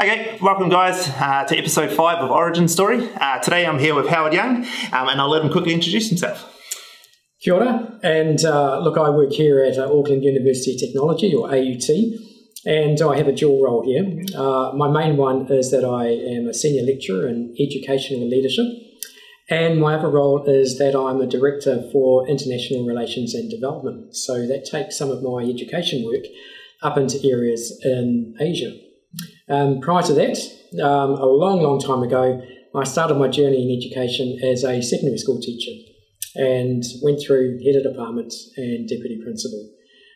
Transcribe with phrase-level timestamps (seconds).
[0.00, 3.08] Okay, welcome guys uh, to episode five of Origin Story.
[3.14, 6.52] Uh, today I'm here with Howard Youngs, um, and I'll let him quickly introduce himself.
[7.40, 11.48] Kia ora, and uh, look, I work here at uh, Auckland University of Technology, or
[11.54, 11.88] AUT,
[12.66, 14.20] and I have a dual role here.
[14.36, 18.66] Uh, my main one is that I am a senior lecturer in educational leadership,
[19.48, 24.16] and my other role is that I'm a director for international relations and development.
[24.16, 26.24] So that takes some of my education work
[26.82, 28.72] up into areas in Asia.
[29.50, 30.38] Um, prior to that,
[30.82, 32.42] um, a long, long time ago,
[32.74, 35.72] I started my journey in education as a secondary school teacher
[36.34, 39.70] and went through head of department and deputy principal.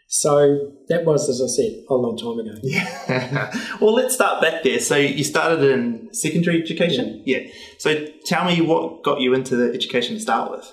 [0.09, 2.61] So that was, as I said, a long time ago.
[2.63, 3.57] Yeah.
[3.81, 4.79] well, let's start back there.
[4.79, 7.23] So you started in secondary education?
[7.25, 7.39] Yeah.
[7.39, 7.53] yeah.
[7.79, 10.71] So tell me what got you into the education to start with?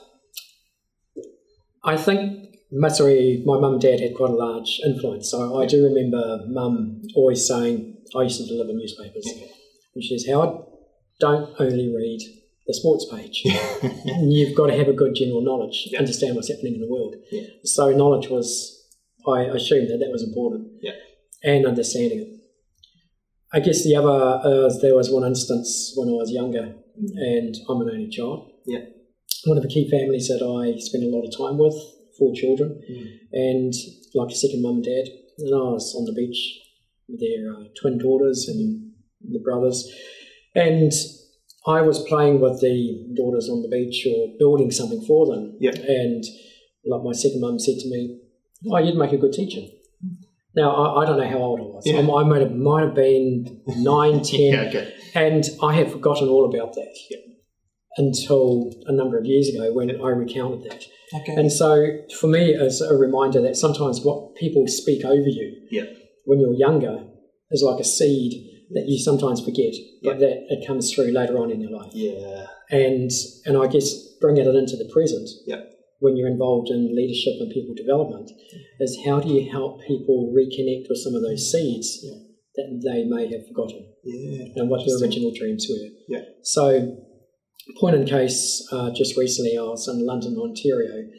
[1.85, 2.49] I think
[2.89, 5.31] sorry, my mum and dad had quite a large influence.
[5.31, 9.25] So I do remember mum always saying, I used to deliver newspapers,
[9.95, 10.63] and she says, Howard,
[11.19, 12.19] don't only read
[12.67, 13.41] the sports page.
[14.21, 15.99] You've got to have a good general knowledge, yeah.
[15.99, 17.15] understand what's happening in the world.
[17.31, 17.47] Yeah.
[17.63, 18.77] So knowledge was,
[19.27, 20.93] I assumed that that was important, yeah.
[21.43, 22.27] and understanding it.
[23.51, 27.17] I guess the other, uh, there was one instance when I was younger, mm-hmm.
[27.17, 28.51] and I'm an only child.
[28.65, 28.85] Yeah.
[29.45, 31.73] One of the key families that I spent a lot of time with
[32.19, 33.07] four children, mm.
[33.31, 33.73] and
[34.13, 35.07] like a second mum and dad.
[35.39, 36.37] And I was on the beach
[37.17, 39.89] their uh, twin daughters and the brothers,
[40.55, 40.91] and
[41.67, 45.57] I was playing with the daughters on the beach or building something for them.
[45.59, 45.71] Yeah.
[45.71, 46.23] And
[46.85, 48.19] like my second mum said to me,
[48.71, 49.61] "Oh, you'd make a good teacher."
[50.55, 51.83] Now I, I don't know how old I was.
[51.85, 51.97] Yeah.
[51.97, 54.93] I, I might have might have been nine, ten, yeah, okay.
[55.13, 57.17] and I had forgotten all about that yeah.
[57.97, 60.83] until a number of years ago when I recounted that.
[61.13, 61.33] Okay.
[61.35, 65.85] And so for me, as a reminder that sometimes what people speak over you yeah.
[66.29, 67.03] When you're younger
[67.49, 68.33] is like a seed
[68.69, 71.91] that you sometimes forget, but that it comes through later on in your life.
[71.91, 72.45] Yeah.
[72.69, 73.09] And
[73.45, 73.89] and I guess
[74.21, 75.27] bringing it into the present.
[75.47, 75.61] Yeah.
[76.01, 78.31] When you're involved in leadership and people development,
[78.79, 82.19] is how do you help people reconnect with some of those seeds yeah.
[82.55, 84.45] that they may have forgotten, yeah.
[84.55, 85.89] and what their original dreams were.
[86.07, 86.23] Yeah.
[86.43, 86.95] So
[87.81, 91.09] point in case, uh, just recently I was in London, Ontario,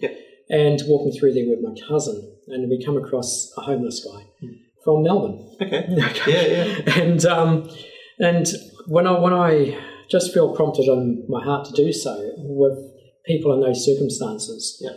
[0.49, 2.17] and walking through there with my cousin,
[2.49, 4.55] and we come across a homeless guy mm.
[4.85, 5.57] From Melbourne.
[5.61, 5.87] Okay.
[6.27, 7.01] yeah, yeah.
[7.01, 7.71] And um,
[8.19, 8.47] and
[8.87, 9.79] when I when I
[10.11, 12.79] just feel prompted on my heart to do so with
[13.27, 14.97] people in those circumstances, yeah.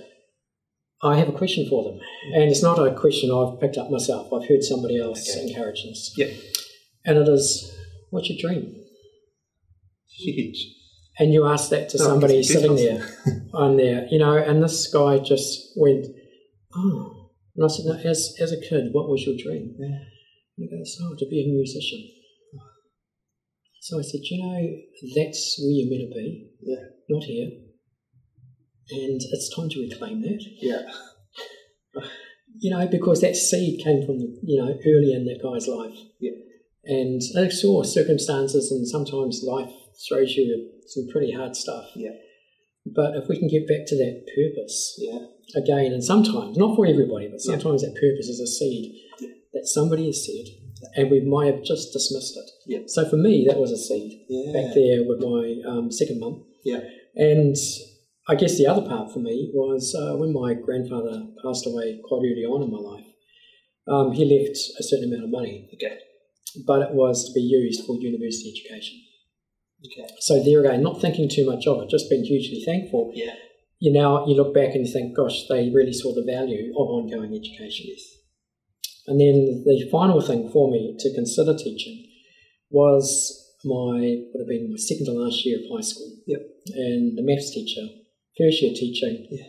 [1.01, 1.99] I have a question for them,
[2.33, 4.31] and it's not a question I've picked up myself.
[4.33, 5.47] I've heard somebody else okay.
[5.47, 6.13] encourage this.
[6.15, 6.27] Yeah.
[7.05, 7.75] And it is,
[8.11, 8.73] what's your dream?
[10.07, 10.73] Huge
[11.19, 13.07] and you ask that to somebody sitting there
[13.53, 16.07] on there, you know, and this guy just went,
[16.75, 17.22] oh.
[17.56, 19.75] And I said, no, as, as a kid, what was your dream?
[19.78, 20.00] Yeah.
[20.58, 22.09] And he goes, oh, to be a musician.
[23.81, 24.78] So I said, you know,
[25.16, 26.86] that's where you're meant to be, yeah.
[27.09, 27.50] not here.
[28.92, 30.42] And it's time to reclaim that.
[30.62, 30.81] Yeah.
[32.59, 35.97] You know, because that seed came from, you know, early in that guy's life.
[36.19, 36.31] Yeah.
[36.86, 39.72] And I saw circumstances and sometimes life
[40.08, 41.86] throws you some pretty hard stuff.
[41.96, 42.12] Yeah.
[42.85, 45.19] But if we can get back to that purpose, yeah.
[45.55, 47.89] again, and sometimes, not for everybody, but sometimes yeah.
[47.89, 49.29] that purpose is a seed yeah.
[49.53, 50.53] that somebody has said,
[50.95, 52.49] and we might have just dismissed it.
[52.67, 52.79] Yeah.
[52.88, 56.44] So for me, that was a seed back there with my um, second mum.
[56.66, 56.81] Yeah.
[57.16, 57.55] And
[58.27, 62.19] I guess the other part for me was uh, when my grandfather passed away quite
[62.19, 63.05] early on in my life.
[63.88, 65.69] Um, he left a certain amount of money.
[65.73, 66.00] Okay.
[66.65, 69.01] But it was to be used for university education.
[69.85, 70.07] Okay.
[70.19, 73.11] So there again, not thinking too much of it, just being hugely thankful.
[73.13, 73.33] Yeah.
[73.79, 76.88] You now you look back and you think, gosh, they really saw the value of
[76.88, 77.88] ongoing education.
[77.89, 78.01] Yes.
[79.07, 82.05] And then the final thing for me to consider teaching
[82.69, 86.15] was my would have been my second to last year of high school.
[86.27, 86.41] Yep.
[86.75, 87.81] And the maths teacher,
[88.38, 89.27] first year teaching.
[89.29, 89.45] Yeah.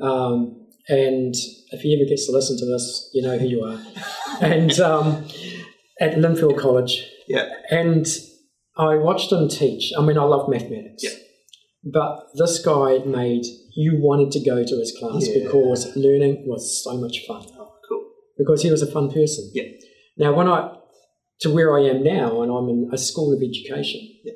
[0.00, 1.34] Um, and
[1.70, 3.80] if he ever gets to listen to this, you know who you are.
[4.40, 5.24] and um,
[6.00, 7.04] at Lynfield College.
[7.28, 7.48] Yeah.
[7.70, 8.06] And
[8.76, 9.92] I watched him teach.
[9.96, 11.04] I mean, I love mathematics.
[11.04, 11.10] Yeah.
[11.84, 15.44] But this guy made you wanted to go to his class yeah.
[15.44, 17.44] because learning was so much fun.
[17.58, 18.10] Oh, cool.
[18.38, 19.50] Because he was a fun person.
[19.52, 19.64] Yeah.
[20.16, 20.76] Now, when I,
[21.40, 24.34] to where I am now, and I'm in a school of education, yeah.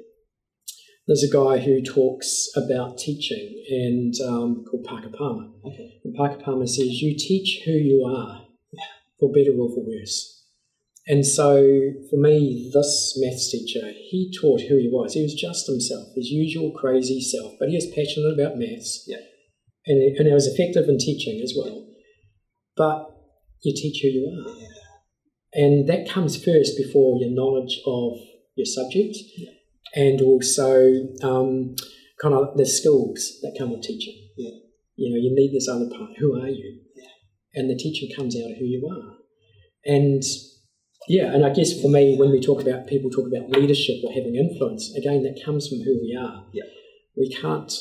[1.06, 5.48] there's a guy who talks about teaching and um, called Parker Palmer.
[5.64, 6.00] Okay.
[6.04, 8.42] And Parker Palmer says, You teach who you are,
[8.72, 8.84] yeah.
[9.20, 10.35] for better or for worse.
[11.08, 11.62] And so
[12.10, 15.14] for me, this maths teacher, he taught who he was.
[15.14, 19.04] He was just himself, his usual crazy self, but he was passionate about maths.
[19.06, 19.18] Yeah.
[19.86, 21.86] And, it, and he was effective in teaching as well.
[22.76, 23.06] But
[23.62, 24.52] you teach who you are.
[24.58, 25.64] Yeah.
[25.64, 28.18] and that comes first before your knowledge of
[28.56, 29.50] your subject, Yeah.
[29.94, 30.90] and also
[31.22, 31.76] um,
[32.20, 34.28] kind of the skills that come with teaching.
[34.36, 34.50] Yeah.
[34.96, 36.16] You know, you need this other part.
[36.18, 36.80] Who are you?
[36.96, 37.08] Yeah.
[37.54, 39.14] And the teaching comes out of who you are.
[39.84, 40.22] And
[41.08, 44.12] yeah, and I guess for me, when we talk about people talk about leadership or
[44.12, 46.44] having influence, again, that comes from who we are.
[46.52, 46.64] Yeah.
[47.16, 47.72] We can't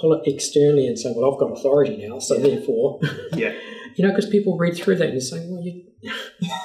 [0.00, 2.42] pull it externally and say, well, I've got authority now, so Yeah.
[2.56, 3.00] therefore,
[3.36, 3.52] Yeah.
[3.96, 5.84] you know, because people read through that and say, well, you,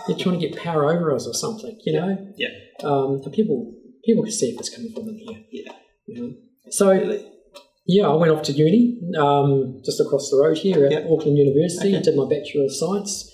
[0.07, 2.17] you're trying to get power over us or something, you know?
[2.37, 2.49] Yeah.
[2.83, 3.73] Um, and people
[4.03, 5.39] people can see if it's coming from in here.
[5.51, 5.71] Yeah.
[6.07, 6.33] You know?
[6.71, 7.19] So,
[7.85, 10.99] yeah, I went off to uni um, just across the road here at Yeah.
[11.11, 12.03] Auckland University, Okay.
[12.03, 13.30] did my Bachelor of Science,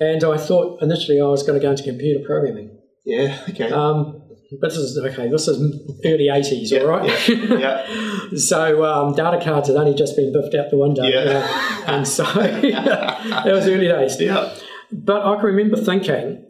[0.00, 2.78] and I thought initially I was going to go into computer programming.
[3.04, 3.38] Yeah.
[3.50, 3.70] Okay.
[3.70, 4.22] Um,
[4.60, 5.28] but this is okay.
[5.28, 5.58] This is
[6.04, 7.28] early eighties, Yeah, all right.
[7.28, 7.84] yeah.
[8.36, 11.24] so um, data cards had only just been biffed out the window, Yeah.
[11.24, 14.20] know, and so it was early days.
[14.20, 14.54] yeah.
[14.92, 16.46] But I can remember thinking,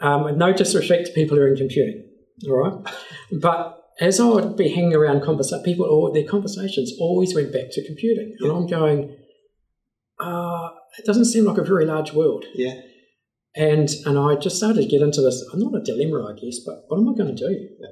[0.00, 2.04] um, no disrespect to people who are in computing,
[2.48, 2.94] all right,
[3.32, 7.64] but as I would be hanging around conversa- people, or their conversations always went back
[7.72, 9.16] to computing, and I'm going,
[10.20, 12.44] uh, it doesn't seem like a very large world.
[12.54, 12.80] Yeah.
[13.54, 15.44] And and I just started to get into this.
[15.52, 17.68] I'm not a dilemma, I guess, but what am I going to do?
[17.80, 17.86] Yeah.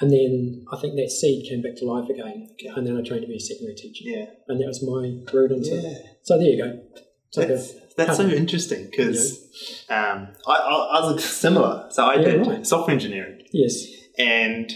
[0.00, 2.68] And then I think that seed came back to life again, Okay.
[2.76, 4.26] and then I trained to be a secondary teacher, Yeah.
[4.46, 5.70] and that was my route into.
[5.74, 5.98] Yeah.
[6.22, 6.80] So there you go.
[7.28, 9.42] It's like a- That's, that's so interesting because
[9.88, 11.86] um, I, I, I was similar.
[11.90, 12.66] So I Yeah, did right.
[12.66, 13.86] software engineering yes,
[14.18, 14.70] and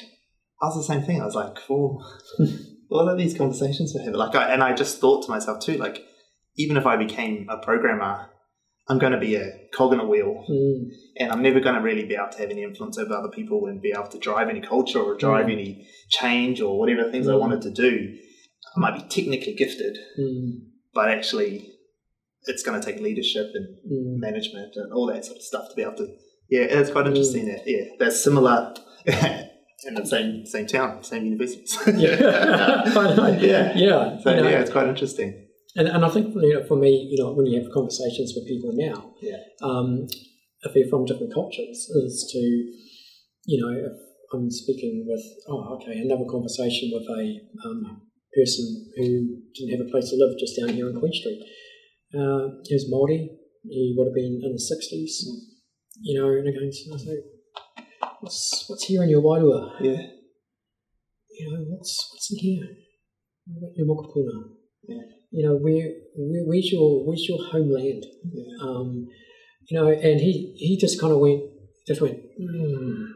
[0.62, 1.20] I was the same thing.
[1.20, 2.02] I was like, well,
[2.88, 4.14] what are these conversations we're having?
[4.18, 6.02] Like, I, and I just thought to myself too, like,
[6.56, 8.30] even if I became a programmer,
[8.88, 10.88] I'm going to be a cog in a wheel Mm,
[11.18, 13.66] and I'm never going to really be able to have any influence over other people
[13.66, 15.52] and be able to drive any culture or drive Mm.
[15.52, 17.40] any change or whatever things I Mm.
[17.40, 18.16] wanted to do.
[18.76, 20.58] I might be technically gifted, mm,
[20.92, 21.72] but actually,
[22.44, 24.18] it's going to take leadership and mm.
[24.18, 26.08] management and all that sort of stuff to be able to.
[26.48, 28.74] Yeah, it's quite interesting that yeah, they're similar
[29.06, 31.78] in the same same town, same universities.
[31.86, 32.16] Yeah,
[33.40, 33.72] yeah.
[33.76, 34.18] yeah.
[34.20, 35.46] So yeah, it's quite interesting.
[35.76, 38.46] And, and I think you know, for me, you know, when you have conversations with
[38.46, 39.38] people now, Yeah.
[39.62, 40.06] um,
[40.62, 42.38] if they're from different cultures, is to,
[43.46, 43.92] you know, if
[44.32, 48.02] I'm speaking with, oh, okay, another conversation with a um,
[48.34, 51.42] person who didn't have a place to live just down here in Queen Street.
[52.14, 53.28] Uh, he was Māori.
[53.62, 55.22] He would have been in the 60s,
[56.02, 57.24] you know, and again, I was like,
[58.20, 59.72] what's, what's here in your wairua?
[59.80, 60.02] Yeah.
[61.30, 62.68] You know, what's, what's in here?
[63.46, 64.48] What about your mokopuna?
[64.88, 65.19] Yeah.
[65.30, 68.04] You know, where, where, where's your where's your homeland?
[68.32, 68.66] Yeah.
[68.66, 69.08] Um,
[69.68, 71.42] you know, and he he just kind of went,
[71.86, 73.06] just went, mm,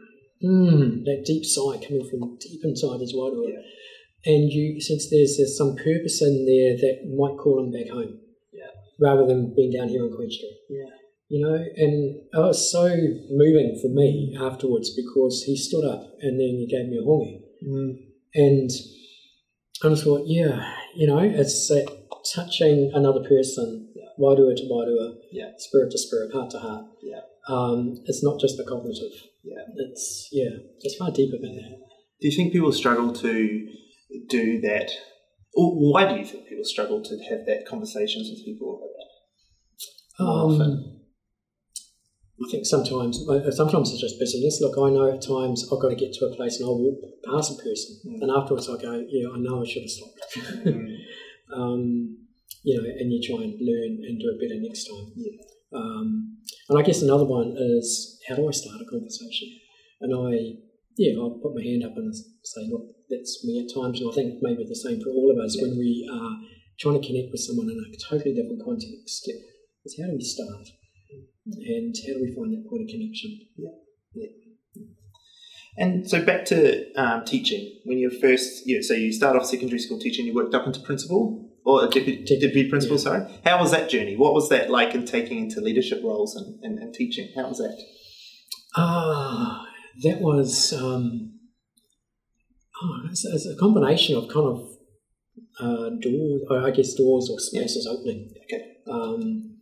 [0.43, 3.49] mm, that deep sigh coming from deep inside his wairua.
[3.49, 4.33] Yeah.
[4.33, 8.19] And you sense there's, there's some purpose in there that might call him back home.
[8.51, 8.71] Yeah.
[8.99, 10.57] Rather than being down here in Queen Street.
[10.69, 10.89] Yeah.
[11.27, 12.87] You know, and it was so
[13.29, 17.41] moving for me afterwards because he stood up and then he gave me a hongi.
[17.67, 17.97] Mm.
[18.35, 18.69] And
[19.83, 24.05] I just thought, yeah, you know, it's that touching another person, Yeah.
[24.19, 25.51] wairua to wairua, Yeah.
[25.57, 26.85] spirit to spirit, heart to heart.
[27.03, 27.21] Yeah.
[27.47, 29.13] Um, it's not just the cognitive.
[29.43, 29.63] Yeah.
[29.75, 30.49] It's yeah,
[30.81, 31.77] it's far deeper than that.
[32.21, 33.67] Do you think people struggle to
[34.29, 34.89] do that?
[35.53, 40.23] Or why do you think people struggle to have that conversations with people about that?
[40.23, 41.01] More Um, often.
[42.45, 44.59] I think sometimes, uh, sometimes it's just busyness.
[44.59, 46.99] Look, I know at times I've got to get to a place and I'll walk
[47.23, 48.21] past a person, Mm.
[48.23, 50.19] and afterwards I go, yeah, I know I should have stopped.
[50.65, 50.94] Mm.
[51.55, 52.17] Um,
[52.63, 55.13] you know, and you try and learn and do it better next time.
[55.15, 55.39] Yeah.
[55.73, 56.37] Um,
[56.69, 59.49] and I guess another one is how do I start a conversation?
[60.01, 60.59] And I,
[60.97, 64.13] yeah, I'll put my hand up and say, look, that's me at times, and I
[64.15, 65.67] think maybe the same for all of us Yeah.
[65.67, 66.35] when we are
[66.79, 69.29] trying to connect with someone in a totally different context.
[69.85, 70.65] Is how do we start?
[71.45, 73.39] And how do we find that point of connection?
[75.77, 77.79] And so back to um, teaching.
[77.83, 80.79] When you first, yeah, so you start off secondary school teaching, you worked up into
[80.79, 82.97] principal or a deputy, Deputy, principal.
[82.97, 83.03] yeah.
[83.03, 84.15] Sorry, how was that journey?
[84.15, 87.29] What was that like in taking into leadership roles and, and, and teaching?
[87.35, 87.77] How was that?
[88.77, 89.65] Ah,
[90.03, 91.33] that was um,
[92.81, 94.67] oh, it's, it's a combination of kind of
[95.59, 99.57] uh, doors, I guess doors or spaces opening, Okay, um,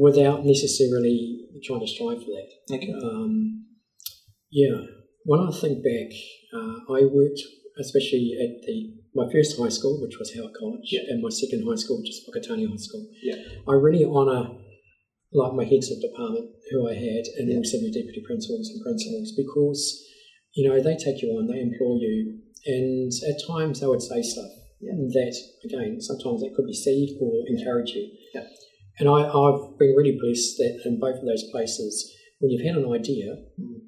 [0.00, 2.74] without necessarily trying to strive for that.
[2.76, 3.66] okay, Um,
[4.50, 4.74] yeah,
[5.24, 6.10] when I think back,
[6.54, 7.40] uh, I worked
[7.78, 11.04] especially at the my first high school, which was Howick College, Yeah.
[11.08, 13.06] and my second high school, which is Whakatane High School.
[13.22, 13.36] Yeah.
[13.68, 14.56] I really honour
[15.32, 17.56] like my heads of department who I had, and Yeah.
[17.56, 19.80] also my deputy principals and principals, because
[20.54, 24.20] you know they take you on, they employ you, and at times they would say
[24.22, 24.50] stuff
[24.80, 24.92] Yeah.
[25.18, 28.10] that again sometimes that could be seed or encourage you.
[28.34, 28.46] Yeah.
[28.98, 32.76] And I, I've been really blessed that in both of those places, when you've had
[32.76, 33.80] an idea, Mm.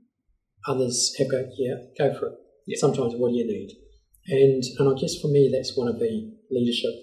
[0.67, 2.35] Others have go, yeah, go for it.
[2.67, 2.77] Yeah.
[2.79, 3.71] Sometimes, what do you need?
[4.29, 6.95] And and I guess for me, that's one of the leadership.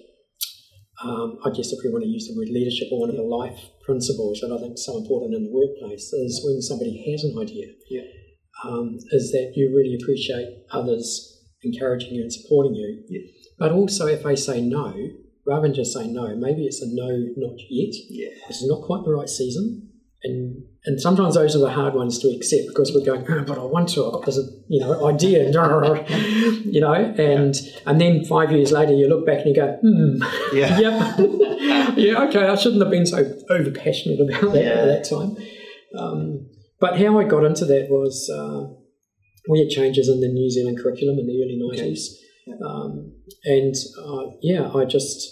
[1.04, 3.24] Um, I guess if we want to use the word leadership, or one of the
[3.24, 7.24] life principles that I think is so important in the workplace is when somebody has
[7.24, 8.06] an idea, Yeah.
[8.64, 13.04] um, is that you really appreciate others encouraging you and supporting you.
[13.10, 13.22] Yeah.
[13.58, 14.94] But also, if they say no,
[15.46, 17.94] rather than just say no, maybe it's a no, not yet.
[18.10, 18.30] Yeah.
[18.48, 19.90] This is not quite the right season.
[20.24, 23.58] And and sometimes those are the hard ones to accept because we're going, oh, but
[23.60, 24.06] I want to.
[24.08, 25.44] I've got this, you know, idea,
[26.66, 30.24] you know, and and then five years later you look back and you go, hmm,
[30.56, 30.80] Yeah.
[30.84, 33.18] yep, yeah, okay, I shouldn't have been so
[33.50, 34.70] over passionate about that Yeah.
[34.70, 35.38] at that time.
[35.98, 36.48] Um,
[36.80, 38.74] but how I got into that was uh,
[39.50, 41.78] we had changes in the New Zealand curriculum in the early Okay.
[41.82, 42.56] nineties, Yeah.
[42.66, 43.14] um,
[43.46, 45.28] and uh, yeah, I just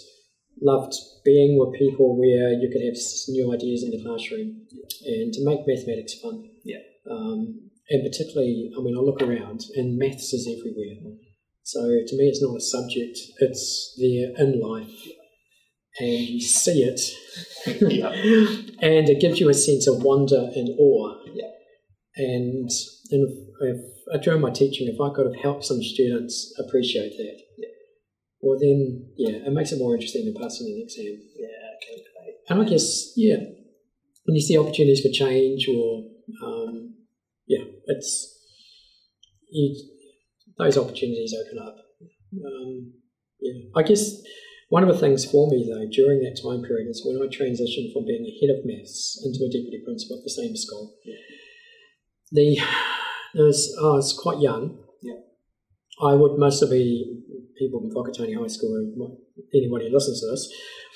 [0.62, 2.96] loved being with people where you could have
[3.28, 4.66] new ideas in the classroom
[5.04, 6.48] and to make mathematics fun.
[6.64, 6.78] Yeah.
[7.10, 11.16] Um, and particularly, I mean, I look around and maths is everywhere.
[11.62, 15.08] So to me, it's not a subject; it's there in life,
[15.98, 17.00] and you see it,
[17.80, 18.08] Yeah.
[18.80, 21.14] and it gives you a sense of wonder and awe.
[21.32, 21.50] Yeah.
[22.16, 22.70] And
[23.10, 23.28] and
[23.60, 23.76] if,
[24.14, 27.40] if during my teaching, if I could have helped some students appreciate that.
[28.40, 31.20] Well then, yeah, it makes it more interesting to pass passing an exam.
[31.36, 31.46] Yeah.
[31.76, 32.02] Okay.
[32.24, 32.34] Great.
[32.48, 36.04] And I guess, yeah, when you see opportunities for change or,
[36.44, 36.94] um,
[37.46, 38.38] yeah, it's,
[39.50, 39.74] you,
[40.58, 41.76] those opportunities open up.
[42.32, 42.92] Um,
[43.40, 44.22] yeah, I guess
[44.68, 47.92] one of the things for me though during that time period is when I transitioned
[47.92, 50.94] from being a head of maths into a deputy principal at the same school.
[51.04, 51.16] Yeah.
[52.32, 52.60] The
[53.34, 54.78] there was, I was quite young.
[55.02, 55.20] Yeah.
[56.02, 57.20] I would mostly the
[57.60, 59.16] people in Whakatane High School, or
[59.54, 60.48] anybody who listens to this,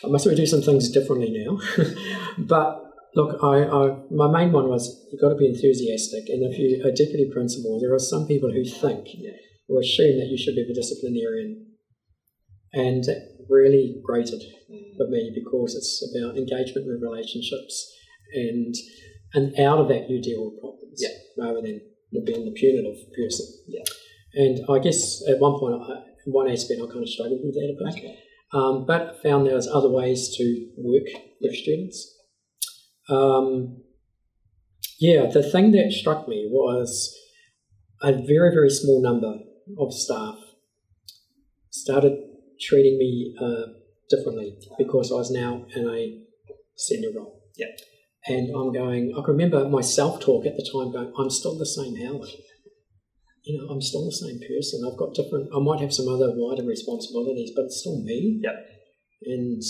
[0.04, 1.60] I must say we do some things differently now.
[2.38, 2.82] but
[3.14, 6.80] look, I, I my main one was you've got to be enthusiastic, and if you're
[6.88, 9.06] a deputy principal, there are some people who think
[9.68, 11.66] or assume that you should be the disciplinarian,
[12.72, 14.96] and that really grated Mm.
[14.96, 17.92] for me because it's about engagement with relationships,
[18.32, 18.74] and
[19.34, 21.16] and out of that you deal with problems Yeah.
[21.44, 21.80] rather than
[22.24, 23.46] being the punitive person.
[23.68, 23.82] Yeah.
[24.34, 27.74] And I guess at one point, I, one aspect, I kind of struggled with that
[27.74, 27.98] a bit.
[27.98, 28.18] Okay.
[28.52, 32.16] Um, but found there was other ways to work with students.
[33.08, 33.82] Um,
[35.00, 37.14] yeah, the thing that struck me was
[38.02, 39.38] a very, very small number
[39.78, 40.36] of staff
[41.70, 42.18] started
[42.60, 43.72] treating me uh,
[44.08, 46.22] differently because I was now in a
[46.76, 47.42] senior role.
[47.56, 47.66] Yeah.
[48.26, 51.58] And I'm going, I can remember my self talk at the time going, I'm still
[51.58, 52.28] the same Howard.
[53.44, 54.80] You know, I'm still the same person.
[54.90, 58.40] I've got different, I might have some other wider responsibilities, but it's still me.
[58.42, 58.56] Yeah.
[59.26, 59.62] And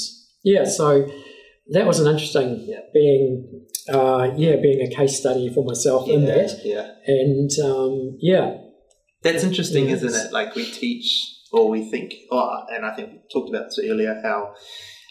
[0.45, 1.09] yeah, so
[1.73, 2.81] that was an interesting Yeah.
[2.93, 6.35] being, uh, yeah, being a case study for myself in Yeah.
[6.35, 6.61] that.
[6.65, 6.91] Yeah.
[7.07, 8.59] And um, yeah,
[9.23, 10.03] That's interesting, Yes.
[10.03, 10.33] isn't it?
[10.33, 11.09] Like we teach
[11.51, 14.55] or we think, oh, and I think we talked about this earlier, how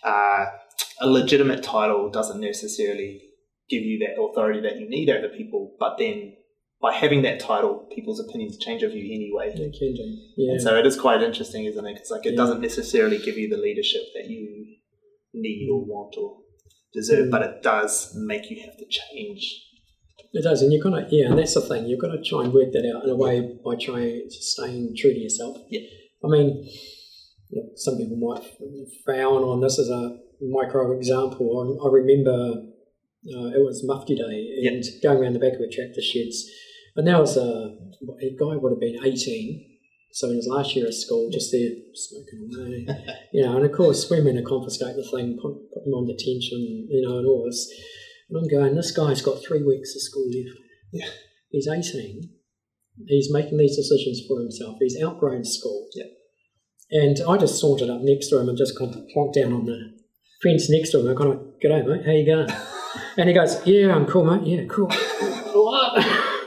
[0.04, 0.46] uh,
[1.02, 3.22] a legitimate title doesn't necessarily
[3.70, 6.36] give you that authority that you need over people, but then
[6.84, 9.48] by having that title, people's opinions change of you anyway.
[9.56, 10.18] yeah, can do.
[10.38, 10.52] Yeah.
[10.52, 11.94] And so it is quite interesting, isn't it?
[11.96, 12.42] Because like it Yeah.
[12.42, 14.44] doesn't necessarily give you the leadership that you
[15.34, 16.30] need or want or
[16.94, 17.32] deserve, Mm.
[17.32, 19.44] but it does make you have to change.
[20.34, 21.88] It does, and you're gonna yeah, and that's the thing.
[21.88, 23.36] You've got to try and work that out in a way
[23.66, 25.58] by trying to staying true to yourself.
[25.70, 25.82] Yeah.
[26.24, 26.68] I mean,
[27.76, 28.44] some people might
[29.06, 31.46] frown on this as a micro example.
[31.62, 32.38] I, I remember
[33.36, 36.50] uh, it was Mufti Day and going around the back of a tractor sheds,
[36.96, 37.76] and now was a,
[38.22, 39.70] a guy would have been eighteen.
[40.12, 42.88] So in his last year at school, just there smoking away,
[43.34, 43.58] you know.
[43.58, 47.02] And of course, we're meant to confiscate the thing, put, put him on detention, you
[47.02, 47.68] know, and all this.
[48.30, 50.58] And I'm going, this guy's got three weeks of school left.
[50.92, 51.10] Yeah.
[51.50, 52.30] He's 18.
[53.08, 54.78] He's making these decisions for himself.
[54.80, 55.88] He's outgrown school.
[55.96, 56.06] Yeah.
[56.92, 59.66] And I just sauntered up next to him and just kind of plonked down on
[59.66, 59.94] the
[60.44, 61.10] fence next to him.
[61.10, 62.50] I kind of, g'day, mate, how you going?
[63.18, 64.48] and he goes, yeah, I'm cool, mate.
[64.48, 64.92] Yeah, cool.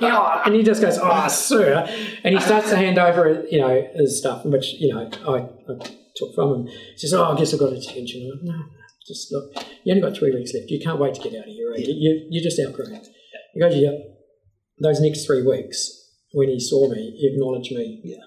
[0.00, 0.42] Yeah.
[0.46, 1.86] And he just goes, oh, sir.
[2.22, 5.38] And he starts to hand over, you know, his stuff, which, you know, I,
[5.72, 5.76] I
[6.14, 6.66] took from him.
[6.66, 8.30] He says, oh, I guess I've got attention.
[8.32, 8.64] I'm like, no,
[9.06, 9.52] just look,
[9.84, 10.70] you only got three weeks left.
[10.70, 11.70] You can't wait to get out of here.
[11.70, 11.80] Right?
[11.80, 13.08] You, you, you're just outgrown it.
[13.54, 13.92] He goes, yeah.
[14.80, 15.90] Those next three weeks,
[16.32, 18.00] when he saw me, he acknowledged me.
[18.04, 18.24] Yeah.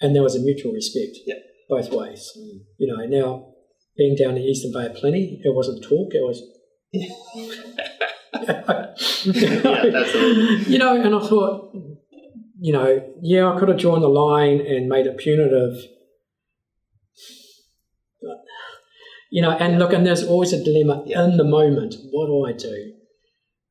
[0.00, 1.36] And there was a mutual respect Yeah.
[1.68, 2.30] both ways.
[2.36, 2.60] Mm.
[2.78, 3.52] You know, now
[3.96, 6.42] being down in Eastern Bay of Plenty, it wasn't talk, it was.
[10.66, 11.74] You know, and I thought,
[12.60, 15.74] you know, yeah, I could have drawn the line and made it punitive.
[18.20, 18.38] But,
[19.30, 21.24] You know, and look, and there's always a dilemma Yeah.
[21.24, 21.96] in the moment.
[22.10, 22.92] What do I do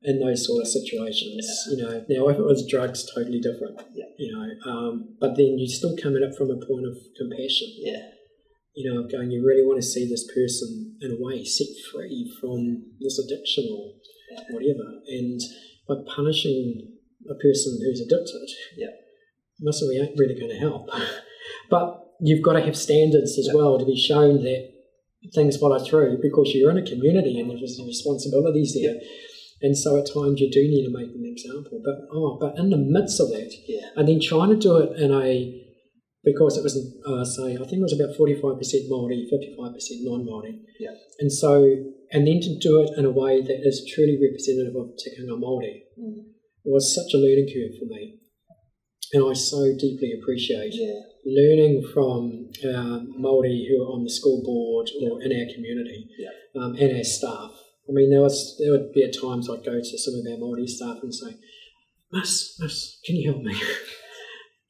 [0.03, 1.47] in those sort of situations?
[1.69, 3.79] You know, now if it was drugs, totally different.
[3.93, 4.05] Yeah.
[4.17, 7.69] You know, um, but then you still come at it from a point of compassion.
[7.77, 8.09] Yeah.
[8.75, 12.31] You know, going, you really want to see this person in a way set free
[12.39, 13.93] from this addiction or
[14.51, 15.39] whatever, and
[15.87, 16.87] by punishing
[17.29, 18.87] a person who's addicted, Yeah.
[19.59, 20.89] necessarily ain't really going to help.
[21.69, 23.53] but you've got to have standards as Yeah.
[23.55, 24.69] well to be shown that
[25.35, 28.99] things follow through because you're in a community and there's responsibilities there.
[29.63, 31.79] And so at times you do need to make an example.
[31.83, 33.89] But oh, but in the midst of that, Yeah.
[33.95, 35.60] and then trying to do it in a
[36.23, 36.75] because it was
[37.05, 40.25] uh, say I think it was about forty five percent Maori, fifty five percent non
[40.25, 40.59] Maori.
[40.79, 40.93] Yeah.
[41.19, 41.63] And so
[42.11, 45.83] and then to do it in a way that is truly representative of tikanga Māori
[45.99, 46.23] Mm.
[46.65, 48.17] was such a learning curve for me.
[49.13, 50.99] And I so deeply appreciate Yeah.
[51.25, 56.29] learning from uh, Māori who are on the school board or in our community Yeah.
[56.61, 57.51] um, and our staff.
[57.89, 60.37] I mean, there was there would be at times I'd go to some of our
[60.37, 61.35] Māori staff and say,
[62.11, 63.55] Miss, Miss, can you help me?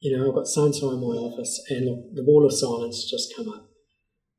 [0.02, 2.52] you know, I've got so and so in my office, and look, the wall of
[2.52, 3.68] silence just come up.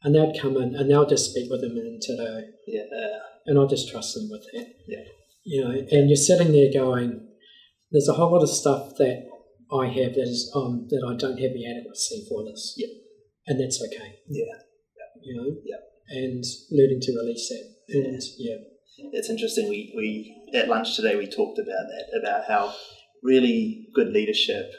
[0.03, 2.83] And they'd come in and they'll just speak with them in Te Reo Yeah.
[3.45, 4.67] and I'll just trust them with that.
[4.85, 5.05] Yeah.
[5.45, 7.25] You know, and you're sitting there going,
[7.89, 9.23] there's a whole lot of stuff that
[9.71, 12.75] I have that is um that I don't have the adequacy for this.
[12.75, 12.91] Yeah.
[13.47, 14.15] And that's okay.
[14.27, 14.55] Yeah.
[15.21, 15.55] You know?
[15.63, 15.79] Yeah.
[16.09, 17.95] And learning to release that.
[17.95, 18.57] And yeah.
[19.13, 19.69] It's interesting.
[19.69, 22.75] We, we at lunch today we talked about that about how
[23.23, 24.69] really good leadership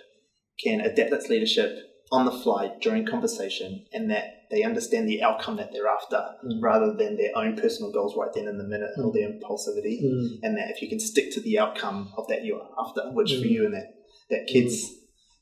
[0.62, 1.78] can adapt its leadership
[2.12, 6.62] on the fly during conversation, and that they understand the outcome that they're after Mm.
[6.62, 9.14] rather than their own personal goals right then in the minute or Mm.
[9.14, 10.02] their impulsivity.
[10.04, 10.38] Mm.
[10.44, 13.46] and that if you can stick to the outcome of that you're after, which for
[13.46, 13.50] Mm.
[13.50, 13.88] you and that
[14.30, 14.90] that kids,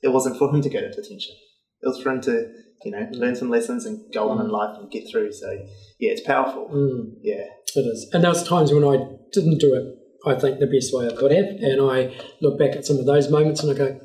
[0.02, 1.35] it wasn't for him to go to detention.
[1.83, 2.50] It was for him to,
[2.85, 3.16] you know, Mm.
[3.16, 5.33] learn some lessons and go on in life and get through.
[5.33, 5.50] So
[6.00, 6.69] yeah, it's powerful.
[6.73, 7.16] Mm.
[7.23, 7.45] Yeah,
[7.76, 8.09] It is.
[8.12, 8.97] And there was times when I
[9.33, 9.87] didn't do it,
[10.26, 11.47] I think, the best way I could have.
[11.47, 13.99] And I look back at some of those moments and I go,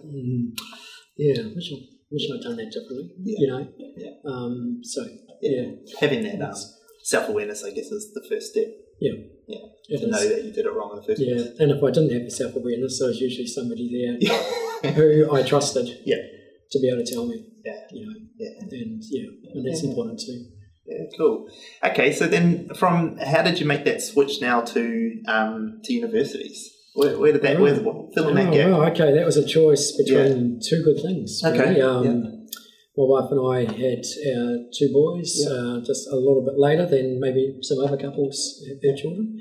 [1.18, 1.78] yeah, wish I,
[2.12, 3.12] wish I'd done that differently.
[3.24, 3.36] Yeah.
[3.40, 3.68] You know?
[3.98, 4.32] Yeah.
[4.32, 5.06] Um, so,
[5.42, 5.62] yeah.
[5.62, 5.72] yeah.
[6.00, 6.56] Having that um,
[7.04, 8.66] self awareness, I guess, is the first step
[9.00, 9.18] It
[9.90, 10.02] to is.
[10.12, 11.60] know that you did it wrong in the first Yeah, place.
[11.60, 15.44] and if I didn't have the self awareness, there was usually somebody there who I
[15.44, 16.18] trusted Yeah.
[16.72, 17.46] to be able to tell me.
[17.66, 17.80] Yeah.
[17.92, 19.90] You know, yeah, and yeah, and that's Yeah.
[19.90, 20.46] important too.
[20.86, 21.50] yeah, cool.
[21.84, 26.72] Okay, so then from how did you make that switch now to um, to universities?
[26.98, 27.60] Where, where did that?
[27.60, 28.72] Where's what, fill in Oh, that gap?
[28.72, 31.42] wow, okay, that was a choice between two good things.
[31.46, 31.82] Okay, really.
[31.82, 32.32] Um, yeah.
[33.00, 35.54] My wife and I had uh, two boys, Yeah.
[35.54, 39.38] uh, just a little bit later than maybe some other couples had their children.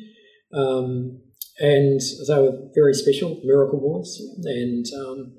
[0.52, 1.20] Um,
[1.58, 4.20] and they were very special, miracle boys.
[4.44, 5.32] And um,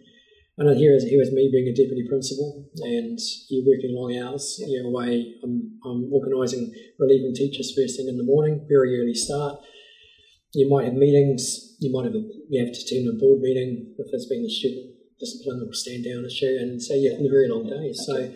[0.57, 4.57] and here is here was me being a deputy principal, and you're working long hours.
[4.57, 4.81] Yeah.
[4.81, 5.35] You're away.
[5.43, 9.59] I'm, I'm organising relieving teachers first thing in the morning, very early start.
[10.55, 11.66] You might have meetings.
[11.79, 14.49] You might have a, you have to attend a board meeting if there's been a
[14.49, 17.93] student discipline or stand down issue, and so you have a very long day.
[17.93, 18.33] So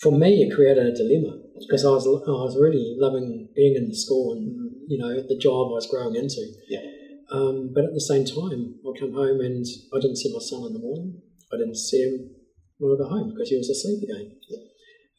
[0.00, 3.88] for me, it created a dilemma because I was I was really loving being in
[3.88, 4.46] the school and
[4.86, 6.42] you know the job I was growing into.
[6.68, 6.86] Yeah.
[7.30, 10.64] Um, but at the same time, I come home and I didn't see my son
[10.66, 11.20] in the morning.
[11.52, 12.30] I didn't see him
[12.78, 14.32] when I got home because he was asleep again.
[14.48, 14.64] Yeah.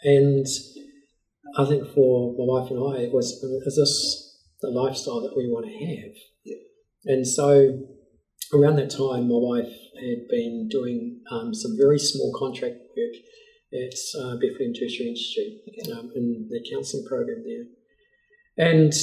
[0.02, 0.48] And
[1.58, 3.94] I think for my wife and I, it was is this
[4.62, 6.16] the lifestyle that we want to have?
[7.06, 7.80] And so
[8.54, 13.16] around that time, my wife had been doing um, some very small contract work
[13.74, 18.68] at uh, Bethlehem Tertiary Institute um, in the counselling program there.
[18.68, 18.94] And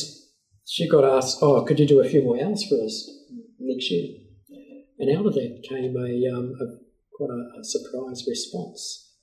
[0.67, 3.09] she got asked, "Oh, could you do a few more hours for us
[3.59, 4.19] next year?"
[4.99, 6.67] And out of that came a, um, a
[7.15, 9.15] quite a, a surprise response.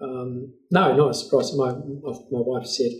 [0.00, 1.54] Um, no, not a surprise.
[1.56, 2.90] My, my my wife said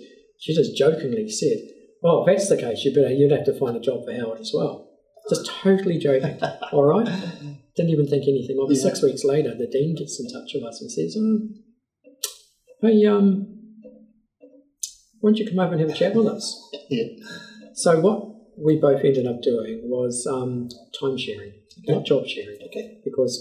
[0.40, 1.58] she just jokingly said,
[2.04, 4.40] "Oh, if that's the case, you better you'd have to find a job for Howard
[4.40, 4.85] as well."
[5.28, 6.38] Just totally joking.
[6.72, 7.06] All right,
[7.76, 8.76] didn't even think anything of it.
[8.76, 8.82] Yeah.
[8.82, 11.48] Six weeks later, the dean gets in touch with us and says, oh,
[12.80, 13.46] "Hey, um,
[15.20, 17.06] why don't you come over and have a chat with us?" Yeah.
[17.74, 18.22] So what
[18.56, 20.68] we both ended up doing was um,
[21.00, 21.52] time sharing,
[21.88, 23.00] not job sharing, Okay.
[23.04, 23.34] because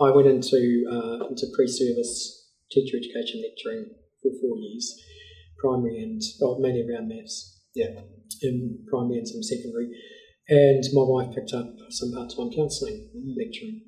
[0.00, 3.86] I went into uh, into pre-service teacher education lecturing
[4.22, 4.94] for four years,
[5.58, 7.60] primary and well, mainly around maths.
[7.74, 8.00] Yeah.
[8.40, 9.90] In primary and some secondary,
[10.48, 13.34] and my wife picked up some part-time counselling Mm.
[13.36, 13.82] lecturing.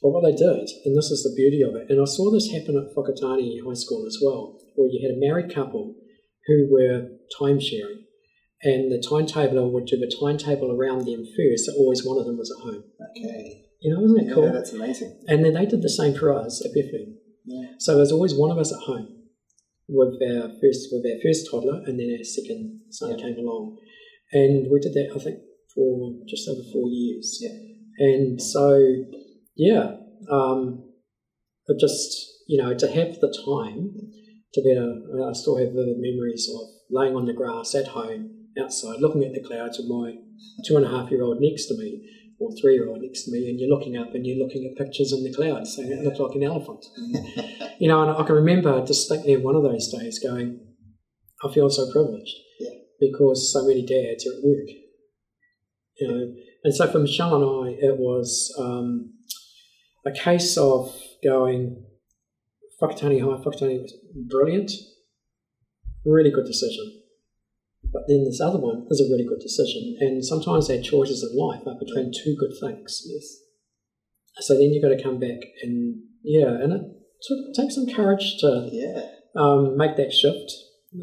[0.00, 2.50] But what they did, and this is the beauty of it, and I saw this
[2.50, 5.96] happen at Whakatane High School as well, where you had a married couple
[6.46, 8.04] who were time sharing,
[8.62, 12.38] and the timetabler would do the timetable around them first, so always one of them
[12.38, 12.84] was at home.
[13.16, 13.62] Okay.
[13.80, 14.52] You know, isn't that Yeah, cool?
[14.52, 15.18] that's amazing.
[15.26, 17.18] And then they did the same for us at Bethlehem.
[17.44, 17.66] Yeah.
[17.78, 19.08] So there's always one of us at home.
[19.86, 23.22] with our first with our first toddler, and then our second son Yeah.
[23.26, 23.76] came along,
[24.32, 25.40] and we did that I think
[25.74, 27.38] for just over four years.
[27.40, 27.56] Yeah.
[27.98, 28.80] And so,
[29.56, 29.96] yeah,
[30.30, 30.84] um,
[31.66, 33.92] it just you know to have the time
[34.54, 38.30] to be able, I still have vivid memories of laying on the grass at home
[38.60, 40.14] outside, looking at the clouds with my
[40.66, 42.08] two and a half year old next to me
[42.38, 44.76] or three year old next to me, and you're looking up and you're looking at
[44.84, 46.84] pictures in the clouds, saying it looked like an elephant.
[47.78, 50.60] you know, and I can remember distinctly one of those days going,
[51.44, 52.70] I feel so privileged Yeah.
[53.00, 54.66] because so many dads are at work.
[55.98, 59.12] You know, and so for Michelle and I, it was um,
[60.04, 61.84] a case of going,
[62.82, 63.94] Whakatane High, Whakatane was
[64.28, 64.72] brilliant,
[66.04, 67.00] really good decision.
[67.92, 69.96] But then this other one is a really good decision.
[70.00, 73.02] And sometimes our choices in life are between two good things.
[73.06, 73.40] yes.
[74.40, 76.82] So then you've got to come back and, yeah, and it
[77.20, 79.06] sort of takes some courage to Yeah.
[79.36, 80.50] um, make that shift.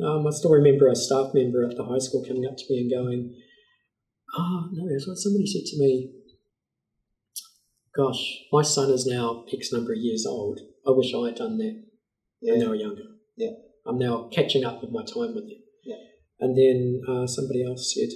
[0.03, 2.81] Um, I still remember a staff member at the high school coming up to me
[2.81, 3.35] and going,
[4.37, 6.11] Oh, no, that's what somebody said to me.
[7.95, 10.59] Gosh, my son is now X number of years old.
[10.87, 11.83] I wish I had done that
[12.39, 12.69] when they Yeah.
[12.69, 13.03] were younger.
[13.37, 13.51] Yeah.
[13.85, 15.61] I'm now catching up with my time with them.
[15.83, 15.97] Yeah.
[16.39, 18.09] And then uh, somebody else said,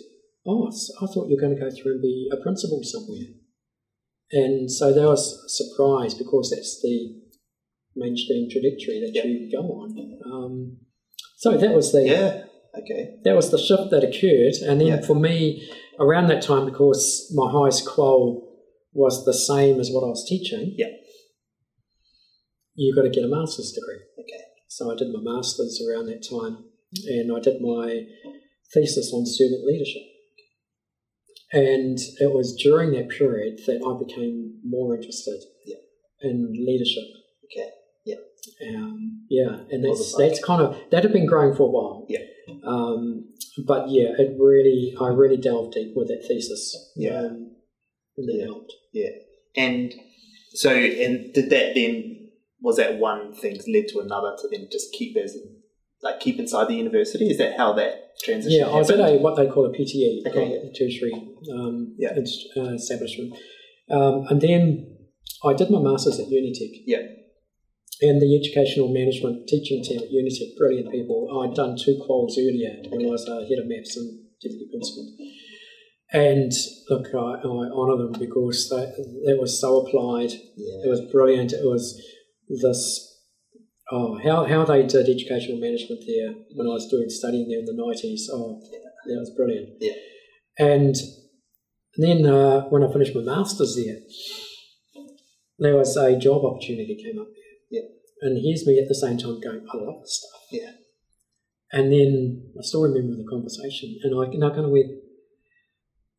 [0.48, 3.28] Oh, I thought you were going to go through and be a principal somewhere.
[4.32, 7.20] And so they were surprised because that's the
[7.96, 9.26] mainstream trajectory that Yeah.
[9.26, 10.20] you go on.
[10.32, 10.78] Um,
[11.38, 12.46] so that was the Yeah.
[12.78, 13.20] Okay.
[13.24, 15.02] that was the shift that occurred, and then Yeah.
[15.02, 15.68] for me,
[16.00, 18.44] around that time, because my highest qual
[18.94, 20.74] was the same as what I was teaching.
[20.78, 20.88] Yeah.
[22.76, 24.02] You got to get a master's degree.
[24.20, 24.44] Okay.
[24.68, 26.66] So I did my master's around that time,
[27.08, 28.04] and I did my
[28.74, 30.02] thesis on student leadership.
[31.54, 35.78] And it was during that period that I became more interested Yeah.
[36.22, 37.04] in leadership.
[37.46, 37.70] Okay.
[38.06, 38.16] Yeah.
[38.76, 42.06] Um, yeah, and that's that's kind of that had been growing for a while.
[42.10, 42.20] Yeah.
[42.66, 43.30] Um,
[43.66, 46.92] but yeah, it really I really delved deep with that thesis.
[46.96, 47.20] Yeah.
[47.20, 47.52] Um,
[48.18, 48.46] and that Yeah.
[48.46, 48.74] helped.
[49.58, 49.94] And
[50.54, 52.30] so, and did that then?
[52.62, 55.38] Was that one thing led to another to then just keep as
[56.02, 57.30] like keep inside the university?
[57.30, 58.60] Is that how that transition?
[58.60, 61.14] Yeah, I was at a what they call a PTE, Okay, private tertiary
[61.54, 62.18] um, Yeah.
[62.58, 63.34] uh, establishment,
[63.90, 64.98] um, and then
[65.44, 66.84] I did my masters at Unitec.
[66.86, 67.04] Yeah.
[68.02, 71.32] And the educational management teaching team at Unitec, brilliant people.
[71.40, 75.16] I'd done two quals earlier when I was uh, head of maths and deputy principal.
[76.12, 76.52] And
[76.90, 78.84] look, I, I honour them because they,
[79.32, 80.32] it was so applied.
[80.58, 80.86] Yeah.
[80.86, 81.54] It was brilliant.
[81.54, 81.96] It was
[82.62, 83.14] this.
[83.92, 87.66] Oh, how, how they did educational management there when I was doing studying there in
[87.66, 88.30] the nineties.
[88.32, 88.60] Oh,
[89.06, 89.70] that was brilliant.
[89.80, 89.94] Yeah.
[90.58, 90.96] And
[91.98, 94.00] then uh, when I finished my masters there,
[95.60, 97.45] there was a job opportunity came up there.
[97.70, 97.82] Yeah.
[98.22, 100.42] And here's me at the same time going, I love this stuff.
[100.52, 100.72] Yeah.
[101.72, 104.92] And then I still remember the conversation, and I, and I kind of went,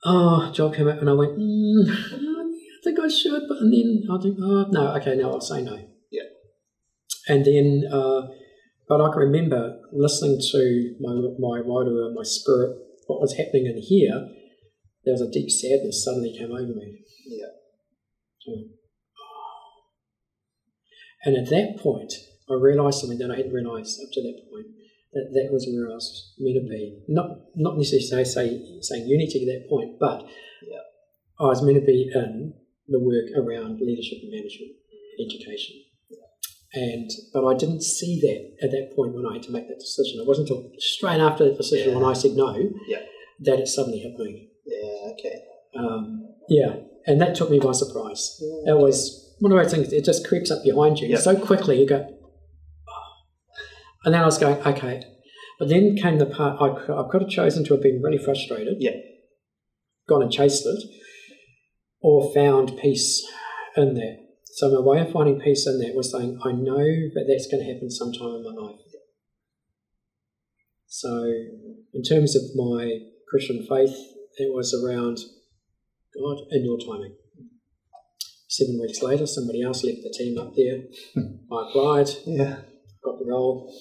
[0.05, 4.03] oh, job came up, and I went, mm, I think I should, but and then
[4.11, 5.79] I think, oh, no, okay, now I'll say no.
[6.11, 6.25] Yeah.
[7.29, 8.29] And then, uh,
[8.89, 13.81] but I can remember listening to my my wairua, my spirit, what was happening in
[13.83, 14.29] here.
[15.05, 16.99] There was a deep sadness suddenly came over me.
[17.27, 17.47] Yeah.
[18.49, 18.65] "Oh."
[21.25, 22.13] And at that point,
[22.49, 24.67] I realised something that I hadn't realised up to that point.
[25.13, 27.01] That that was where I was meant to be.
[27.09, 28.47] Not not necessarily say,
[28.83, 30.27] saying Unitec at that point, but
[30.63, 30.79] Yeah.
[31.41, 32.55] I was meant to be in
[32.89, 34.73] the work around leadership and management,
[35.19, 35.77] education.
[36.75, 39.79] And but I didn't see that at that point when I had to make that
[39.79, 40.21] decision.
[40.21, 42.55] It wasn't until straight after that decision when I said no
[42.87, 43.01] Yeah.
[43.41, 44.51] that it suddenly hit me.
[44.67, 45.13] Yeah.
[45.13, 45.43] Okay.
[45.79, 46.77] Um, yeah,
[47.07, 48.39] and that took me by surprise.
[48.67, 49.93] It was one of those things.
[49.93, 51.19] It just creeps up behind you Yeah.
[51.19, 51.81] so quickly.
[51.81, 52.07] You go,
[52.89, 52.93] "Oh."
[54.05, 55.03] and then I was going, okay.
[55.59, 58.19] But then came the part I could, I could have chosen to have been really
[58.19, 58.97] frustrated, Yeah.
[60.09, 60.83] gone and chased it,
[62.01, 63.27] or found peace
[63.77, 64.19] in there.
[64.45, 67.65] So my way of finding peace in that was saying, I know that that's going
[67.67, 68.81] to happen sometime in my life.
[70.87, 71.25] So,
[71.93, 73.95] in terms of my Christian faith,
[74.39, 75.19] it was around
[76.15, 77.17] God in your timing.
[78.49, 80.83] Seven weeks later, somebody else left the team up there.
[81.53, 82.61] I applied, Yeah.
[83.05, 83.73] got the role,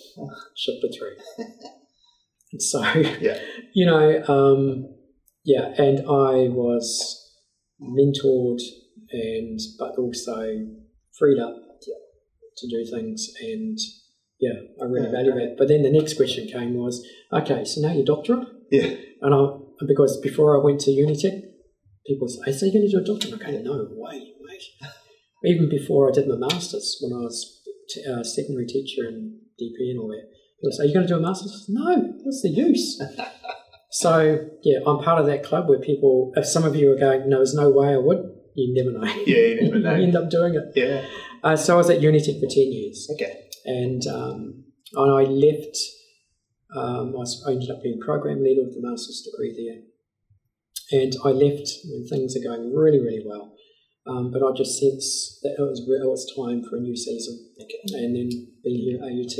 [0.57, 1.15] shifted through.
[2.51, 2.81] and so,
[3.21, 3.39] Yeah.
[3.73, 4.95] you know, um,
[5.43, 7.21] yeah, and I was
[7.81, 8.61] mentored
[9.11, 10.67] and but also
[11.17, 11.55] freed up
[12.57, 13.77] to do things and
[14.39, 15.55] yeah, I really Yeah, value that.
[15.57, 18.47] But then the next question came was, okay, so now your doctorate?
[18.71, 18.95] Yeah.
[19.21, 19.47] And I
[19.87, 21.41] because before I went to Unitec,
[22.07, 23.41] people say, so you're going to do a doctorate?
[23.41, 24.31] Okay, no way.
[25.43, 29.91] Even before I did my masters, when I was t- uh, secondary teacher in DP
[29.91, 31.65] and all that, People say, Are you going to do a master's?
[31.69, 33.01] No, what's the use?
[33.91, 37.29] so, yeah, I'm part of that club where people, if some of you are going,
[37.29, 38.23] No, there's no way I would,
[38.55, 39.23] you never know.
[39.25, 39.95] Yeah, you never know.
[39.95, 40.63] you end up doing it.
[40.75, 41.05] Yeah.
[41.43, 43.07] Uh, so I was at Unitec for 10 years.
[43.13, 43.41] Okay.
[43.65, 44.63] And, um,
[44.93, 45.77] and I left,
[46.75, 49.81] um, I, was, I ended up being program leader with the master's degree there.
[51.01, 53.53] And I left when things are going really, really well.
[54.07, 57.49] Um, but I just sensed that it was, it was time for a new season.
[57.59, 58.03] Okay.
[58.03, 58.29] And then
[58.63, 59.37] being here at AUT,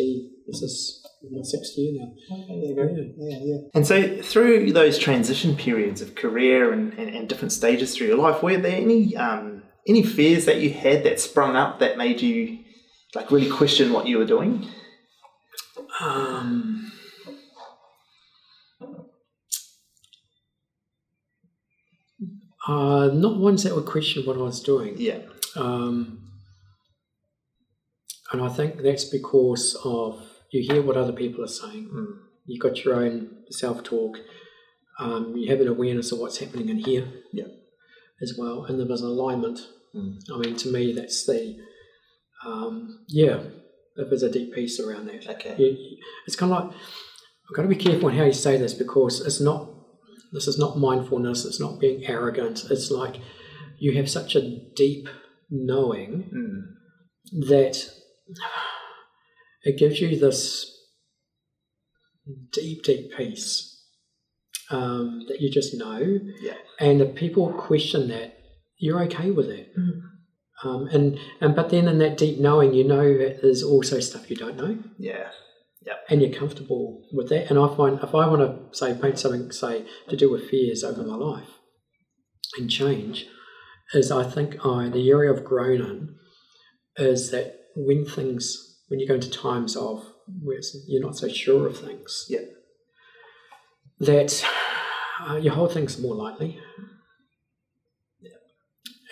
[0.48, 2.12] this is my sixth year now.
[2.32, 3.14] Okay, there you go.
[3.18, 3.58] Yeah, yeah.
[3.76, 8.18] And so through those transition periods of career and, and, and different stages through your
[8.18, 12.22] life, were there any um, any fears that you had that sprung up that made
[12.22, 12.60] you
[13.14, 14.68] like really question what you were doing?
[16.00, 16.85] Um,
[22.68, 24.96] uh, not ones that would question what I was doing.
[24.98, 25.20] Yeah.
[25.56, 26.22] Um,
[28.32, 31.90] and I think that's because of you hear what other people are saying.
[31.94, 32.18] Mm.
[32.46, 34.18] You've got your own self talk.
[35.00, 37.48] Um, you have an awareness of what's happening in here Yeah.
[38.22, 38.64] as well.
[38.66, 39.60] And there was an alignment.
[39.94, 40.18] Mm.
[40.34, 41.58] I mean, to me, that's the,
[42.46, 43.42] um, yeah,
[43.96, 45.28] there's a deep piece around that.
[45.30, 45.56] Okay.
[45.58, 45.98] You- you-
[46.28, 46.74] it's kind of like,
[47.50, 49.70] I've got to be careful in how you say this because it's not,
[50.36, 52.66] this is not mindfulness, it's not being arrogant.
[52.70, 53.16] It's like
[53.80, 55.08] you have such a deep
[55.50, 57.48] knowing Mm.
[57.50, 57.90] that
[59.64, 60.72] it gives you this
[62.52, 63.72] deep, deep peace
[64.70, 66.20] um, that you just know.
[66.42, 66.54] Yeah.
[66.80, 68.38] And if people question that,
[68.78, 69.72] you're okay with it.
[69.78, 70.02] Mm.
[70.64, 74.30] Um, and, and but then in that deep knowing, you know that there's also stuff
[74.30, 75.30] you don't know, Yeah.
[76.10, 77.50] And you're comfortable with that.
[77.50, 80.84] And I find if I want to say paint something, say to do with fears
[80.84, 81.50] over my life
[82.58, 83.26] and change,
[83.94, 86.16] is I think I the area I've grown in
[86.98, 90.06] is that when things when you go into times of
[90.42, 92.46] where you're not so sure of things, Yeah.
[94.00, 94.46] that
[95.22, 96.60] uh, you hold things more lightly.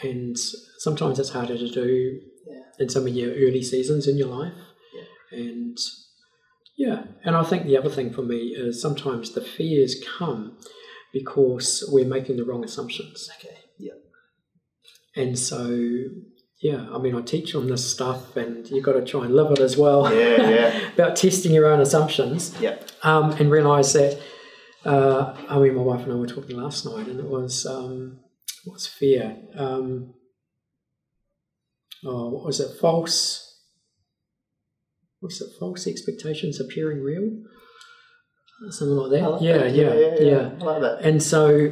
[0.02, 0.38] And
[0.80, 2.64] sometimes it's harder to do Yeah.
[2.80, 4.54] in some of your early seasons in your life.
[5.32, 5.78] And
[6.86, 10.58] yeah, and I think the other thing for me is sometimes the fears come
[11.14, 13.30] because we're making the wrong assumptions.
[13.38, 13.56] Okay.
[13.80, 13.94] Yeah.
[15.16, 15.80] And so,
[16.62, 19.52] yeah, I mean, I teach on this stuff, and you've got to try and live
[19.52, 20.14] it as well.
[20.14, 20.50] Yeah.
[20.50, 20.90] Yeah.
[20.94, 22.76] about testing your own assumptions yeah.
[23.04, 24.22] um, and realize that.
[24.84, 28.20] Uh, I mean, my wife and I were talking last night, and it was um,
[28.66, 29.38] what's fear?
[29.56, 30.16] Um,
[32.04, 32.78] oh, what was it?
[32.82, 33.43] False.
[35.24, 35.48] What's it?
[35.58, 37.32] False expectations appearing real.
[38.70, 39.32] Something like that.
[39.32, 39.72] Like yeah, that.
[39.74, 41.00] yeah, yeah, yeah, I like that.
[41.02, 41.72] And so,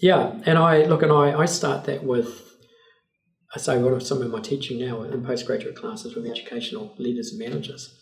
[0.00, 2.42] yeah, and I look, and I, I start that with.
[3.54, 7.38] I say what some of my teaching now in postgraduate classes with educational leaders and
[7.38, 7.98] managers.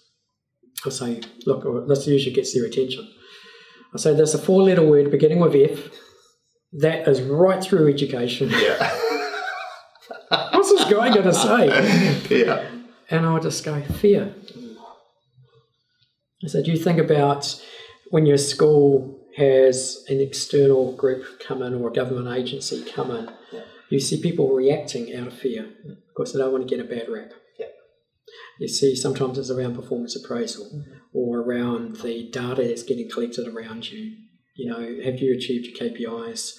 [0.85, 3.09] I say, look, this usually gets their attention.
[3.95, 5.91] I say, there's a four letter word beginning with F
[6.73, 8.51] that is right through education.
[8.51, 8.99] Yeah.
[10.53, 12.45] What's this guy going to say?
[12.45, 12.69] yeah.
[13.11, 14.35] And I just go, fear.
[16.45, 17.61] I said, you think about
[18.11, 23.31] when your school has an external group come in or a government agency come in,
[23.53, 23.63] Yeah.
[23.91, 25.69] you see people reacting out of fear
[26.09, 27.33] because they don't want to get a bad rap.
[27.59, 27.67] Yeah.
[28.61, 30.69] You see, sometimes it's around performance appraisal
[31.15, 34.15] or around the data that's getting collected around you.
[34.57, 36.53] You know, have you achieved your KPIs?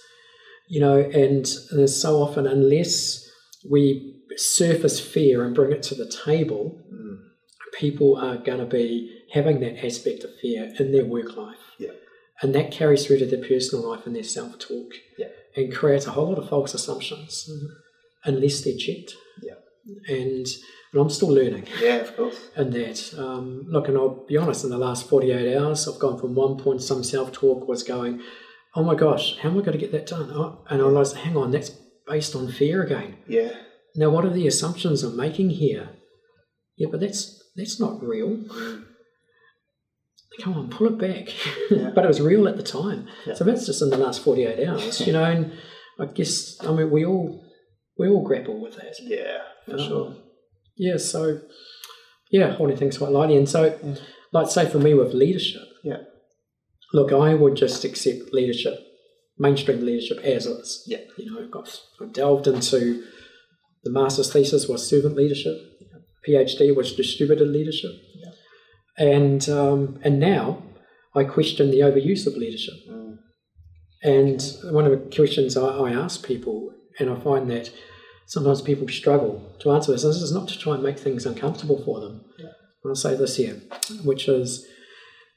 [0.67, 3.29] You know, and there's so often, unless
[3.69, 7.17] we surface fear and bring it to the table, Mm.
[7.79, 11.57] people are going to be having that aspect of fear in their work life.
[11.79, 11.91] Yeah.
[12.41, 14.93] And that carries through to their personal life and their self talk.
[15.17, 15.27] Yeah.
[15.55, 17.49] And creates a whole lot of false assumptions
[18.23, 19.13] unless they're checked.
[19.41, 19.53] Yeah.
[20.07, 20.47] And,
[20.93, 22.39] and I'm still learning Yeah, of course.
[22.57, 23.13] in that.
[23.17, 26.57] Um, look, and I'll be honest, in the last 48 hours, I've gone from one
[26.57, 28.21] point, some self talk was going,
[28.75, 30.31] oh my gosh, how am I going to get that done?
[30.33, 31.69] Oh, and I realised, hang on, that's
[32.07, 33.17] based on fear again.
[33.27, 33.51] Yeah.
[33.95, 35.89] Now, what are the assumptions I'm making here?
[36.77, 38.43] Yeah, but that's that's not real.
[40.41, 41.29] Come on, pull it back.
[41.69, 41.91] Yeah.
[41.93, 43.07] but it was real at the time.
[43.25, 43.33] Yeah.
[43.35, 45.51] So that's just in the last 48 hours, you know, and
[45.99, 47.43] I guess, I mean, we all
[47.97, 48.95] we all grapple with that.
[49.01, 50.15] Yeah, for Um, sure.
[50.75, 51.39] Yeah, so,
[52.31, 53.37] yeah, holding things quite lightly.
[53.37, 53.95] And so, Yeah.
[54.31, 56.01] like, say for me with leadership, Yeah.
[56.93, 58.79] look, I would just accept leadership,
[59.37, 60.83] mainstream leadership as is.
[60.87, 61.01] Yeah.
[61.17, 63.03] You know, I've got, I've delved into
[63.83, 65.57] the master's thesis was servant leadership,
[66.27, 67.91] PhD was distributed leadership.
[68.97, 70.63] And, um, and now
[71.15, 72.75] I question the overuse of leadership.
[72.89, 73.17] Mm.
[74.03, 74.41] And
[74.73, 77.71] one of the questions I, I ask people, and I find that
[78.27, 81.25] sometimes people struggle to answer this, and this is not to try and make things
[81.25, 82.25] uncomfortable for them.
[82.37, 82.51] Yeah.
[82.85, 83.61] I'll say this here,
[84.03, 84.67] which is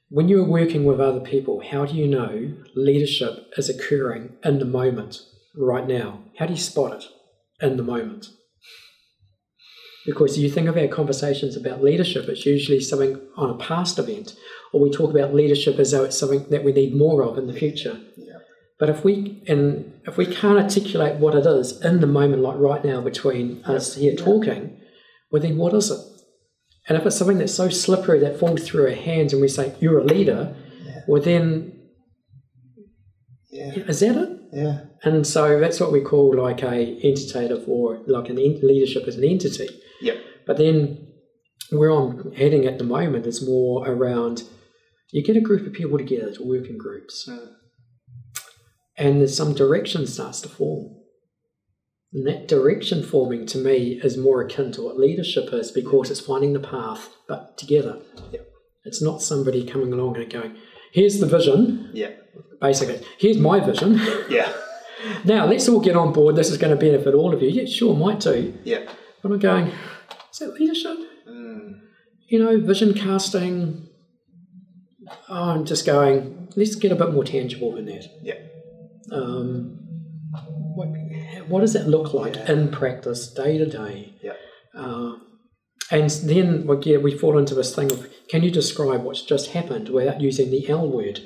[0.09, 4.64] when you're working with other people, how do you know leadership is occurring in the
[4.64, 5.21] moment
[5.57, 6.23] right now?
[6.38, 7.05] How do you spot it
[7.61, 8.31] in the moment?
[10.07, 14.37] Because you think of our conversations about leadership, it's usually something on a past event,
[14.73, 17.49] or we talk about leadership as though it's something that we need more of in
[17.49, 18.01] the future.
[18.16, 18.38] Yeah.
[18.79, 22.59] But if we and if we can't articulate what it is in the moment, like
[22.59, 24.79] right now between us here talking,
[25.33, 26.01] well then what is it?
[26.88, 29.75] And if it's something that's so slippery that falls through our hands, and we say
[29.81, 30.55] you're a leader,
[30.87, 31.01] Yeah.
[31.09, 31.73] well then
[33.51, 33.73] Yeah.
[33.88, 34.31] is that it?
[34.53, 34.81] Yeah.
[35.03, 39.16] And so that's what we call like a entitative or like an ent- leadership as
[39.16, 39.69] an entity.
[40.01, 40.17] Yep.
[40.47, 41.09] But then
[41.71, 44.45] where I'm heading at the moment is more around
[45.13, 47.49] you get a group of people together to work in groups, Mm.
[48.99, 50.95] and there's some direction starts to form.
[52.13, 56.21] And that direction forming to me is more akin to what leadership is because it's
[56.21, 58.01] finding the path, but together.
[58.33, 58.49] Yep.
[58.85, 60.57] It's not somebody coming along and going,
[60.93, 62.11] here's the vision, Yeah.
[62.61, 64.01] basically, here's my vision.
[64.31, 64.53] Yeah.
[65.25, 66.35] Now let's all get on board.
[66.37, 67.49] This is going to benefit all of you.
[67.49, 68.55] Yeah, sure, might do.
[68.65, 68.91] Yeah.
[69.27, 69.67] But I'm going,
[70.33, 70.99] is that leadership?
[71.29, 71.81] Mm.
[72.29, 73.89] You know, vision casting.
[75.29, 78.07] Oh, I'm just going, let's get a bit more tangible than that.
[78.23, 78.35] Yeah.
[79.11, 79.79] Um,
[80.77, 80.89] what,
[81.49, 82.53] what does that look like Yeah.
[82.53, 84.15] in practice, day to day?
[84.23, 84.35] Yeah.
[84.77, 85.15] Uh,
[85.91, 89.51] and then we get, we fall into this thing of can you describe what's just
[89.51, 91.21] happened without using the L word?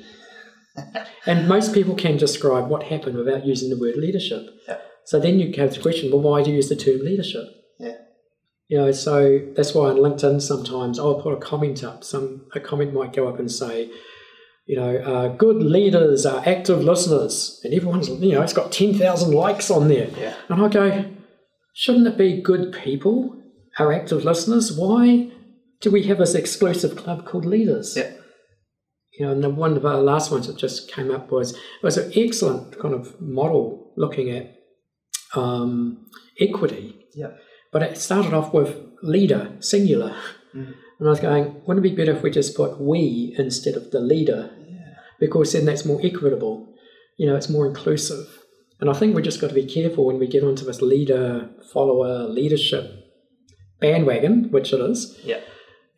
[1.27, 4.47] and most people can describe what happened without using the word leadership.
[4.67, 4.77] Yeah.
[5.05, 7.43] So then you have the question, well, why do you use the term leadership?
[8.71, 12.05] You know, so that's why on LinkedIn sometimes I'll put a comment up.
[12.05, 13.91] Some a comment might go up and say,
[14.65, 18.93] you know, uh, good leaders are active listeners, and everyone's you know it's got ten
[18.93, 20.07] thousand likes on there.
[20.17, 20.35] Yeah.
[20.47, 21.05] And I go,
[21.73, 23.35] shouldn't it be good people
[23.77, 24.71] are active listeners?
[24.71, 25.29] Why
[25.81, 27.97] do we have this exclusive club called leaders?
[27.97, 28.13] Yeah.
[29.19, 31.83] You know, and the one of our last ones that just came up was it
[31.83, 34.55] was an excellent kind of model looking at
[35.35, 36.07] um,
[36.39, 36.95] equity.
[37.13, 37.31] Yeah.
[37.71, 40.15] But it started off with leader, singular.
[40.53, 40.73] Mm.
[40.99, 43.91] And I was going, wouldn't it be better if we just put we instead of
[43.91, 44.51] the leader?
[44.67, 44.95] Yeah.
[45.19, 46.67] Because then that's more equitable.
[47.17, 48.27] You know, it's more inclusive.
[48.79, 51.49] And I think we just got to be careful when we get onto this leader,
[51.71, 52.97] follower, leadership
[53.79, 55.19] bandwagon, which it is.
[55.23, 55.39] Yeah.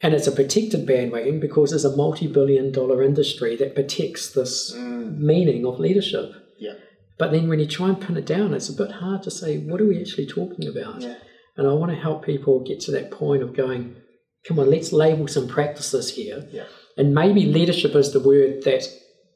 [0.01, 4.73] And it's a protected bandwagon because there's a multi billion dollar industry that protects this
[4.75, 5.17] Mm.
[5.17, 6.33] meaning of leadership.
[6.57, 6.73] Yeah.
[7.17, 9.57] But then when you try and pin it down, it's a bit hard to say,
[9.59, 11.01] what are we actually talking about?
[11.01, 11.15] Yeah.
[11.55, 13.95] And I want to help people get to that point of going,
[14.47, 16.47] come on, let's label some practices here.
[16.51, 16.65] Yeah.
[16.97, 18.87] And maybe leadership is the word that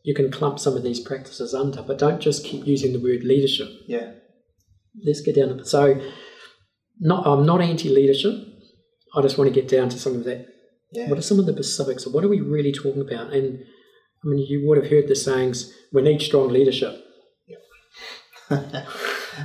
[0.03, 3.23] you can clump some of these practices under, but don't just keep using the word
[3.23, 3.69] leadership.
[3.87, 4.13] Yeah.
[5.05, 5.67] Let's get down to it.
[5.67, 6.01] So,
[6.99, 8.33] not, I'm not anti leadership.
[9.15, 10.47] I just want to get down to some of that.
[10.91, 11.09] Yeah.
[11.09, 13.33] What are some of the specifics of what are we really talking about?
[13.33, 13.59] And
[14.23, 17.03] I mean, you would have heard the sayings, we need strong leadership.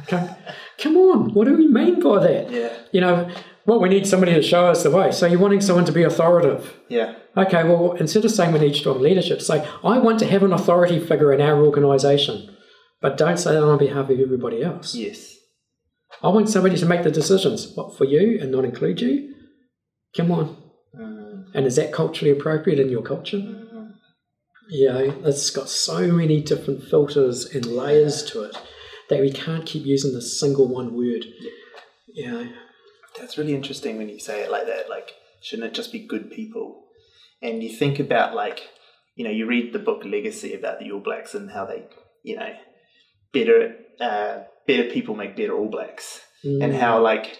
[0.06, 0.30] Come,
[0.82, 2.50] come on, what do we mean by that?
[2.50, 2.72] Yeah.
[2.90, 3.30] You know,
[3.64, 5.12] well, we need somebody to show us the way.
[5.12, 6.74] So you're wanting someone to be authoritative.
[6.88, 7.14] Yeah.
[7.36, 10.52] Okay, well, instead of saying we need strong leadership, say, I want to have an
[10.52, 12.56] authority figure in our organisation,
[13.00, 14.94] but don't say that on behalf of everybody else.
[14.94, 15.38] Yes.
[16.22, 19.34] I want somebody to make the decisions, what, for you and not include you?
[20.16, 20.56] Come on.
[20.98, 21.44] Mm.
[21.54, 23.58] And is that culturally appropriate in your culture?
[24.70, 28.56] You know, it's got so many different filters and layers to it
[29.12, 31.26] that we can't keep using the single one word.
[32.12, 32.48] You know,
[33.18, 34.88] That's really interesting when you say it like that.
[34.88, 36.84] Like, shouldn't it just be good people?
[37.40, 38.68] And you think about like,
[39.14, 41.84] you know, you read the book Legacy about the All Blacks and how they,
[42.22, 42.54] you know,
[43.32, 46.78] better uh, better people make better All Blacks, and Mm.
[46.78, 47.38] how like,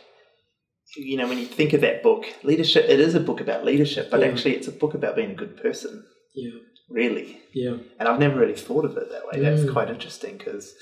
[0.96, 4.10] you know, when you think of that book, leadership, it is a book about leadership,
[4.10, 4.26] but Yeah.
[4.28, 6.04] actually, it's a book about being a good person,
[6.34, 6.50] yeah,
[6.90, 7.40] really.
[7.54, 9.40] yeah, And I've never really thought of it that way.
[9.40, 9.72] That's Mm.
[9.72, 10.74] quite interesting because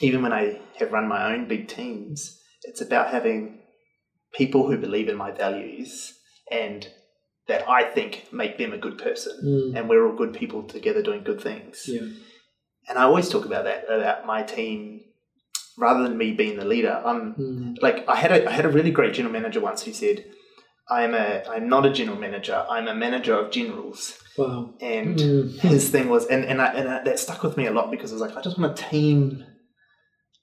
[0.00, 3.60] even when I have run my own big teams, it's about having
[4.32, 6.14] people who believe in my values
[6.50, 6.88] and
[7.48, 9.32] that I think make them a good person.
[9.44, 9.78] Mm.
[9.78, 11.84] And we're all good people together doing good things.
[11.86, 12.02] yeah,
[12.88, 15.00] And I always talk about that, about my team.
[15.80, 17.76] Rather than me being the leader, I'm mm.
[17.80, 20.24] like I had a I had a really great general manager once who said,
[20.90, 22.66] "I'm a I'm not a general manager.
[22.68, 24.74] I'm a manager of generals." wow.
[24.80, 25.56] And Mm.
[25.74, 28.10] his thing was, and and, I, and I, that stuck with me a lot because
[28.10, 29.44] I was like, I just want a team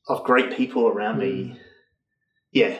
[0.07, 1.59] of great people around me.
[2.51, 2.79] Yeah,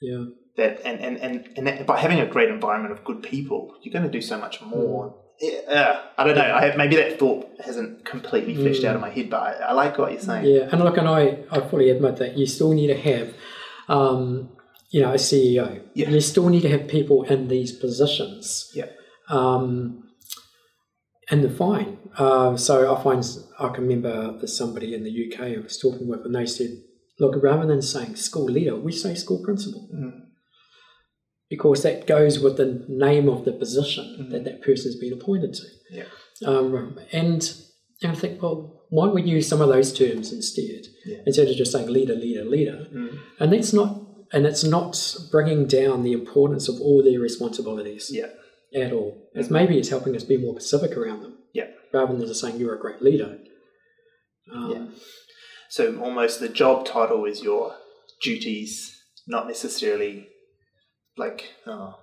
[0.00, 0.24] Yeah,
[0.56, 3.92] that and and and, and that, by having a great environment of good people, you're
[3.92, 5.16] going to do so much more.
[5.40, 6.54] Yeah, uh, I don't know.
[6.54, 9.72] I have, maybe that thought hasn't completely fleshed out of my head, but I, I
[9.72, 10.44] like what you're saying.
[10.46, 10.68] yeah.
[10.70, 13.34] And look, and I, I fully admit that you still need to have,
[13.88, 14.50] um,
[14.90, 15.82] you know, a CEO.
[15.94, 16.10] Yeah.
[16.10, 18.70] You still need to have people in these positions.
[18.76, 18.86] Yeah.
[19.28, 20.03] Um,
[21.30, 21.98] and they're fine.
[22.18, 23.24] Um, so I find
[23.58, 26.70] I can remember there's somebody in the UK I was talking with, and they said,
[27.18, 30.20] "Look, rather than saying school leader, we say school principal." Mm.
[31.50, 34.30] Because that goes with the name of the position Mhm.
[34.30, 35.62] that that person has been appointed to.
[35.90, 36.04] Yeah.
[36.46, 37.54] Um, and,
[38.02, 40.86] and I think, well, why don't we use some of those terms instead?
[41.04, 41.18] Yeah.
[41.26, 42.86] Instead of just saying leader, leader, leader.
[42.92, 43.18] Mm.
[43.38, 44.00] And that's not,
[44.32, 44.98] and it's not
[45.30, 48.30] bringing down the importance of all their responsibilities Yeah.
[48.74, 49.28] At all.
[49.34, 51.38] It's maybe it's helping us be more pacific around them.
[51.52, 51.66] Yeah.
[51.92, 53.38] Rather than just saying you're a great leader.
[54.52, 54.86] Um, Yeah.
[55.70, 57.74] So almost the job title is your
[58.22, 60.28] duties, not necessarily
[61.16, 61.96] like oh,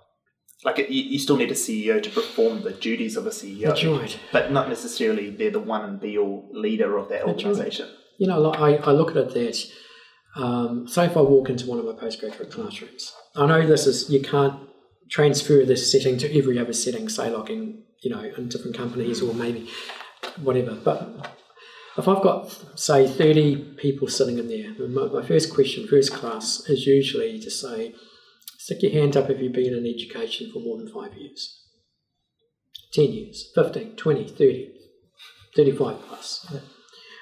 [0.63, 3.99] like it, you, you still need a CEO to perform the duties of a CEO,
[3.99, 4.19] right.
[4.31, 7.51] but not necessarily they're the one and be all leader of that That's right.
[7.51, 7.89] organization.
[8.19, 9.65] You know, like I, I look at it that,
[10.35, 14.09] um, say if I walk into one of my postgraduate classrooms, I know this is,
[14.09, 14.59] you can't
[15.11, 19.21] transfer this setting to every other setting, say like in, you know, in different companies
[19.21, 19.69] or maybe
[20.41, 20.73] whatever.
[20.73, 21.29] But
[21.97, 22.49] if I've got,
[22.79, 27.51] say, 30 people sitting in there, my, my first question, first class, is usually to
[27.51, 27.93] say,
[28.57, 31.57] stick your hand up if you've been in education for more than five years.
[32.93, 34.71] 10 years, 15, 20, 30,
[35.55, 36.55] 35 plus.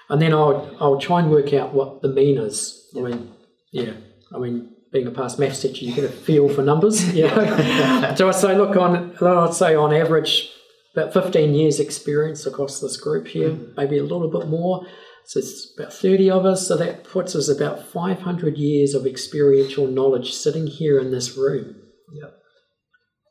[0.09, 2.87] And then I'll, I'll try and work out what the mean is.
[2.95, 3.31] I mean,
[3.71, 3.93] yeah,
[4.33, 8.13] I mean, being a past maths teacher, you get a feel for numbers, you know.
[8.15, 10.49] so I say, look, on I'd say on average,
[10.95, 14.85] about 15 years experience across this group here, maybe a little bit more.
[15.25, 16.67] So it's about 30 of us.
[16.67, 21.75] So that puts us about 500 years of experiential knowledge sitting here in this room.
[22.13, 22.35] Yep.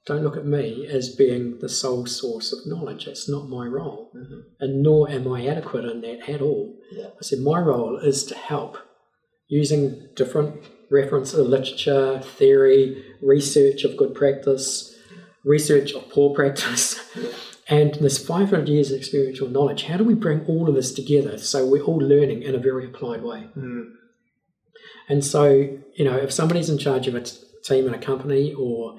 [0.06, 3.06] Don't look at me as being the sole source of knowledge.
[3.06, 4.11] That's not my role.
[4.16, 4.42] Mhm.
[4.61, 6.76] And nor am I adequate in that at all.
[6.92, 7.09] Yeah.
[7.09, 8.78] I said my role is to help
[9.48, 14.97] using different reference literature, theory, research of good practice,
[15.45, 17.01] research of poor practice,
[17.68, 19.84] and this 500 years of experiential knowledge.
[19.84, 22.86] How do we bring all of this together so we're all learning in a very
[22.86, 23.49] applied way?
[23.57, 23.93] Mm.
[25.09, 28.53] And so, you know, if somebody's in charge of a t- team in a company,
[28.53, 28.99] or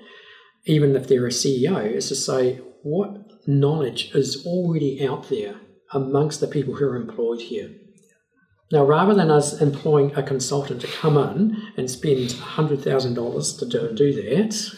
[0.65, 5.55] even if they're a CEO, is to say what knowledge is already out there
[5.91, 7.71] amongst the people who are employed here.
[8.71, 13.93] Now, rather than us employing a consultant to come in and spend $100,000 to do,
[13.95, 14.71] do that,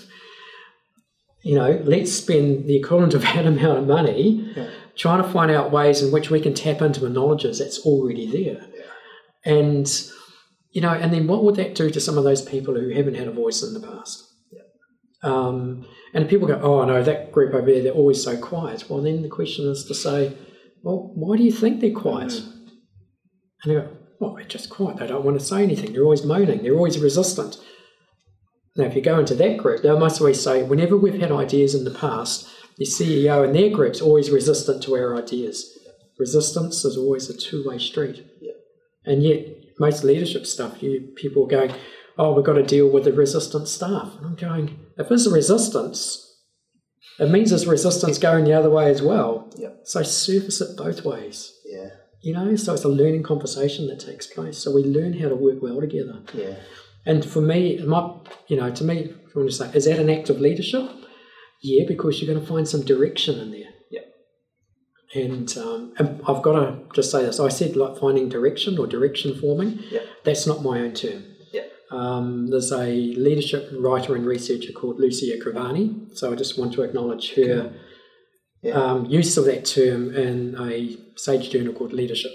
[1.43, 4.69] you know, let's spend the equivalent of that amount of money Yeah.
[4.95, 8.25] trying to find out ways in which we can tap into the knowledges that's already
[8.27, 8.65] there.
[9.43, 9.91] And,
[10.71, 13.15] you know, and then what would that do to some of those people who haven't
[13.15, 14.27] had a voice in the past?
[15.23, 18.89] Um, and people go, oh no, that group over there, they're always so quiet.
[18.89, 20.35] Well, then the question is to say,
[20.81, 22.41] well, why do you think they're quiet?
[23.63, 24.97] And they go, oh, well, they're just quiet.
[24.97, 25.93] They don't want to say anything.
[25.93, 26.63] They're always moaning.
[26.63, 27.57] They're always resistant.
[28.75, 31.75] Now, if you go into that group, they must always say, whenever we've had ideas
[31.75, 32.47] in the past,
[32.77, 35.77] the CEO and their group's always resistant to our ideas.
[36.17, 38.25] Resistance is always a two-way street.
[38.39, 38.53] Yeah.
[39.05, 39.45] And yet,
[39.79, 41.73] most leadership stuff, you people are going,
[42.17, 44.15] oh, we've got to deal with the resistant staff.
[44.17, 46.27] And I'm going, if there's a resistance,
[47.19, 49.51] it means there's resistance going the other way as well.
[49.57, 49.81] Yep.
[49.85, 51.53] So surface it both ways.
[52.21, 52.43] Yeah.
[52.43, 54.57] You know, so it's a learning conversation that takes place.
[54.57, 56.21] So we learn how to work well together.
[56.33, 56.55] Yeah.
[57.05, 58.13] And for me, my,
[58.47, 60.89] you know, to me, if you want to say, is that an act of leadership?
[61.63, 63.69] Yeah, because you're going to find some direction in there.
[63.91, 64.05] Yep.
[65.15, 67.39] And, um, and I've got to just say this.
[67.39, 69.79] I said like finding direction or direction forming.
[69.89, 70.05] Yep.
[70.23, 71.23] That's not my own term.
[71.53, 71.71] Yep.
[71.91, 76.15] Um, there's a leadership writer and researcher called Lucia Crevani.
[76.15, 77.73] So I just want to acknowledge her
[78.61, 78.73] Yeah.
[78.73, 82.31] um, use of that term in a Sage journal called Leadership.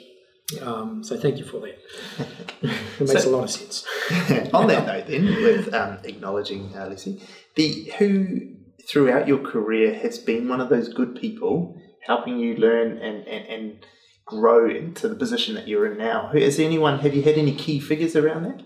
[0.63, 1.77] Um, so thank you for that.
[2.63, 3.85] it makes So- a lot of sense.
[4.55, 7.21] On that note, then, with um, acknowledging uh, Lucy,
[7.57, 8.55] the who
[8.89, 13.47] throughout your career has been one of those good people helping you learn and, and,
[13.49, 13.87] and
[14.25, 16.29] grow into the position that you're in now.
[16.33, 17.01] Who- Is anyone?
[17.01, 18.63] Have you had any key figures around that?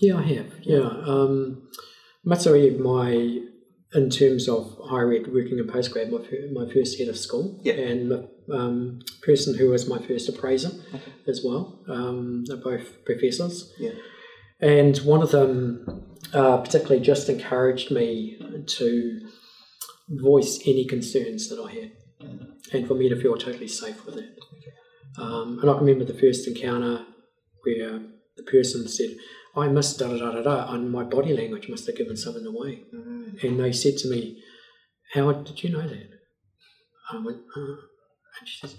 [0.00, 0.52] Yeah, I have.
[0.62, 0.78] Yeah.
[1.06, 1.68] Um,
[2.24, 3.40] Matsuri, my
[3.94, 6.18] in terms of higher ed, working in postgrad, my,
[6.64, 7.74] my first head of school, Yeah.
[7.74, 10.70] and the um, person who was my first appraiser
[11.26, 11.80] as well.
[11.88, 13.72] Um, they're both professors.
[13.78, 13.92] Yeah.
[14.60, 19.20] And one of them uh, particularly just encouraged me to
[20.08, 21.92] voice any concerns that I had
[22.72, 24.38] and for me to feel totally safe with it.
[25.18, 27.04] Um, and I remember the first encounter
[27.64, 28.00] where
[28.36, 29.10] the person said,
[29.56, 32.46] I missed da da da da da, and my body language must have given something
[32.46, 32.82] away.
[33.42, 34.42] And they said to me,
[35.14, 36.10] Howard, did you know that?
[37.12, 37.60] I went, uh,
[38.38, 38.78] and she said,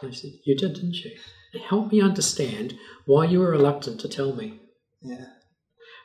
[0.00, 1.12] and I said, You did, didn't you?
[1.52, 4.60] It helped me understand why you were reluctant to tell me.
[5.02, 5.26] Yeah.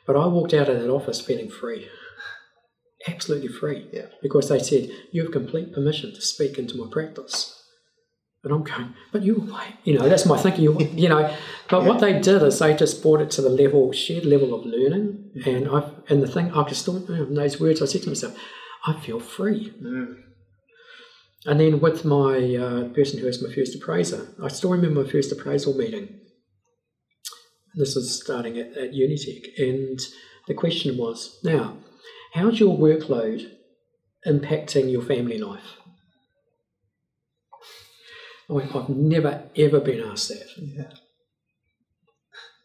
[0.06, 1.88] But I walked out of that office feeling free.
[3.06, 3.88] absolutely free.
[3.92, 4.06] Yeah.
[4.22, 7.57] Because they said, you have complete permission to speak into my practice.
[8.44, 11.34] And I'm going, but you, you know, that's my thinking, you, you know.
[11.68, 14.64] But what they did is they just brought it to the level, shared level of
[14.64, 15.30] learning.
[15.44, 18.38] And I, and the thing, I just thought, in those words, I said to myself,
[18.86, 19.72] I feel free.
[19.82, 20.22] Mm.
[21.46, 25.10] And then with my uh, person who was my first appraiser, I still remember my
[25.10, 26.20] first appraisal meeting.
[27.74, 30.00] This was starting at, at Unitec, and
[30.46, 31.76] the question was, now,
[32.34, 33.50] how's your workload
[34.26, 35.77] impacting your family life?
[38.50, 40.46] I've never ever been asked that.
[40.56, 40.90] Yeah.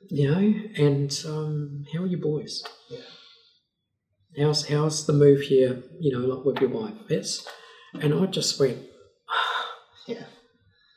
[0.09, 2.63] You know, and um, how are your boys?
[2.89, 2.99] Yeah.
[4.45, 5.81] How's how's the move here?
[5.99, 6.93] You know, like with your wife.
[7.09, 7.47] That's,
[7.99, 8.79] and I just went,
[10.07, 10.25] Yeah.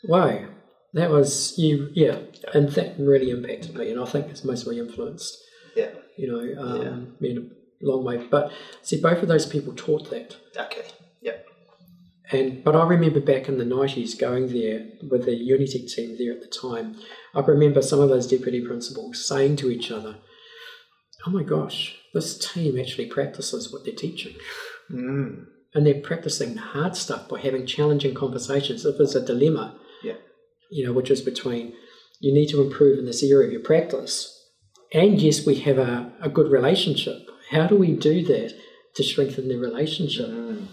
[0.04, 0.46] wow,
[0.94, 1.90] that was you.
[1.94, 2.18] Yeah,
[2.54, 5.36] and that really impacted me, and I think it's mostly influenced.
[5.76, 5.90] Yeah.
[6.16, 6.96] You know, um, Yeah.
[7.20, 7.50] me in
[7.82, 8.26] a long way.
[8.28, 8.50] But
[8.82, 10.36] see, both of those people taught that.
[10.56, 10.86] Okay.
[12.32, 16.32] And but I remember back in the nineties going there with the Unitec team there
[16.32, 16.96] at the time.
[17.34, 20.16] I remember some of those deputy principals saying to each other,
[21.26, 24.34] "Oh my gosh, this team actually practices what they're teaching,
[24.90, 25.46] Mm.
[25.74, 28.84] and they're practicing the hard stuff by having challenging conversations.
[28.84, 30.16] If there's a dilemma, Yeah.
[30.70, 31.74] you know, which is between
[32.20, 34.32] you need to improve in this area of your practice,
[34.92, 37.18] and yes, we have a, a good relationship.
[37.50, 38.52] How do we do that
[38.96, 40.28] to strengthen the relationship?
[40.30, 40.66] Mm.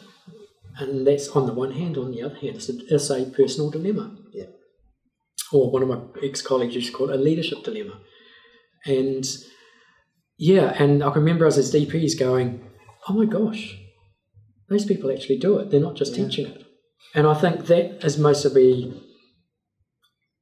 [0.80, 1.98] And that's on the one hand.
[1.98, 4.16] On the other hand, it's a, it's a personal dilemma.
[4.34, 4.46] Yeah.
[5.52, 8.00] Or one of my ex colleagues used to call it a leadership dilemma.
[8.86, 9.26] And
[10.38, 12.68] yeah, and I can remember us as DPs going,
[13.08, 13.78] oh my gosh,
[14.70, 15.70] those people actually do it.
[15.70, 16.26] They're not just Yeah.
[16.26, 16.66] teaching it.
[17.14, 18.94] And I think that has mostly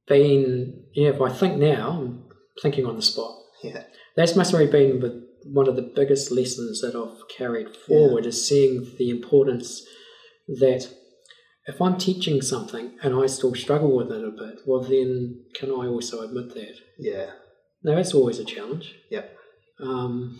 [0.08, 2.24] been, yeah, if I think now, I'm
[2.62, 3.84] thinking on the spot, Yeah.
[4.16, 8.92] that's mostly been with one of the biggest lessons that I've carried forward is seeing
[8.96, 9.82] the importance
[10.48, 10.88] that
[11.66, 15.70] if I'm teaching something and I still struggle with it a bit, well, then can
[15.70, 16.74] I also admit that?
[16.98, 17.30] Yeah.
[17.84, 18.94] Now, that's always a challenge.
[19.10, 19.36] Yep.
[19.80, 20.38] Um,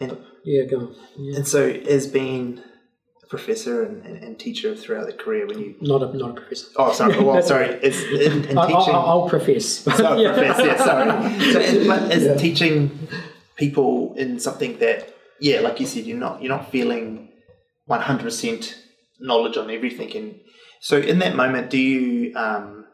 [0.00, 0.96] And yeah, go on.
[1.18, 1.36] Yeah.
[1.38, 2.62] and so as being
[3.22, 6.34] a professor and, and, and teacher throughout the career when you Not a, not a
[6.34, 6.66] professor.
[6.76, 7.66] Oh sorry, well sorry.
[7.82, 9.66] It's in, in I, teaching I, I'll profess.
[9.84, 11.52] So, professor, yeah, sorry.
[11.52, 12.34] So, in, but as Yeah.
[12.36, 13.08] teaching
[13.56, 17.28] people in something that, yeah, like you said, you're not you're not feeling
[17.86, 18.76] one hundred percent
[19.20, 20.40] knowledge on everything, and
[20.80, 22.86] so in that moment, do you um,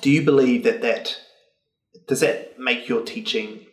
[0.00, 1.18] do you believe that that
[2.06, 3.66] does that make your teaching?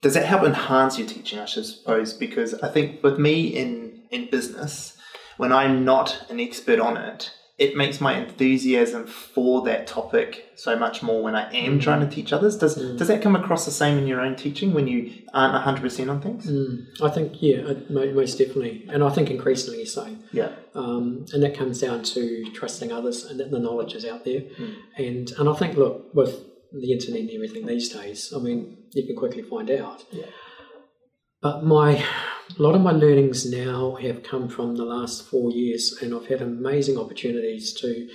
[0.00, 1.38] Does that help enhance your teaching?
[1.38, 4.96] I suppose because I think with me in in business,
[5.36, 10.78] when I'm not an expert on it, it makes my enthusiasm for that topic so
[10.78, 12.56] much more when I am trying to teach others.
[12.56, 12.96] Does Mm.
[12.98, 16.08] does that come across the same in your own teaching when you aren't hundred percent
[16.08, 16.46] on things?
[16.46, 18.86] Mm, I think, yeah, most definitely.
[18.88, 20.06] And I think increasingly so.
[20.32, 24.24] Yeah, Um, and that comes down to trusting others and that the knowledge is out
[24.24, 24.42] there.
[24.42, 24.74] Mm.
[24.96, 26.32] And and I think, look, with
[26.72, 30.04] the internet and everything these days, I mean, you can quickly find out.
[30.12, 30.26] Yeah.
[31.40, 32.04] But my
[32.58, 36.26] a lot of my learnings now have come from the last four years, and I've
[36.26, 38.08] had amazing opportunities to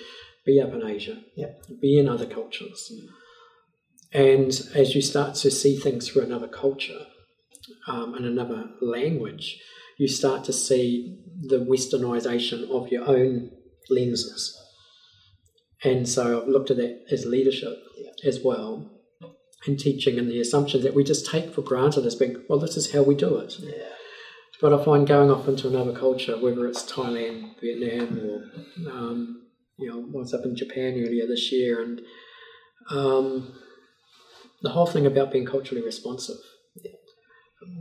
[0.46, 1.54] be up in Asia, Yeah.
[1.82, 2.92] be in other cultures,
[4.12, 7.08] and as you start to see things through another culture
[7.88, 9.60] um, and another language,
[9.98, 13.52] you start to see the westernization of your own
[13.90, 14.58] lenses.
[15.84, 18.12] And so I've looked at that as leadership Yeah.
[18.30, 18.90] as well,
[19.66, 22.76] and teaching and the assumptions that we just take for granted as being, well, this
[22.78, 23.58] is how we do it.
[23.60, 23.90] yeah,
[24.64, 29.42] But I find going off into another culture, whether it's Thailand, Vietnam, or um,
[29.78, 32.00] you know, I was up in Japan earlier this year, and
[32.90, 33.60] um,
[34.62, 36.38] the whole thing about being culturally responsive.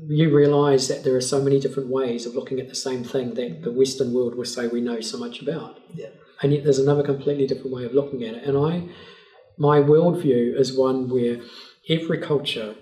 [0.08, 3.34] You realise that there are so many different ways of looking at the same thing
[3.34, 6.08] that the Western world will say we know so much about, yeah,
[6.42, 8.42] and yet there's another completely different way of looking at it.
[8.42, 8.88] And I,
[9.56, 11.42] my worldview is one where
[11.88, 12.74] every culture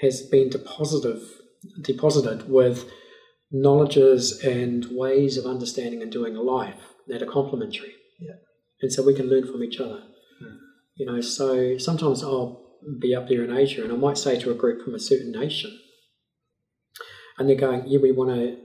[0.00, 1.20] has been deposited
[1.82, 2.90] deposited with
[3.50, 7.94] knowledges and ways of understanding and doing life that are complementary.
[8.18, 8.34] Yeah.
[8.80, 10.02] And so we can learn from each other.
[10.40, 10.56] Hmm.
[10.96, 12.60] You know, so sometimes I'll
[13.00, 15.32] be up there in Asia and I might say to a group from a certain
[15.32, 15.78] nation,
[17.38, 18.56] and they're going, Yeah, we want to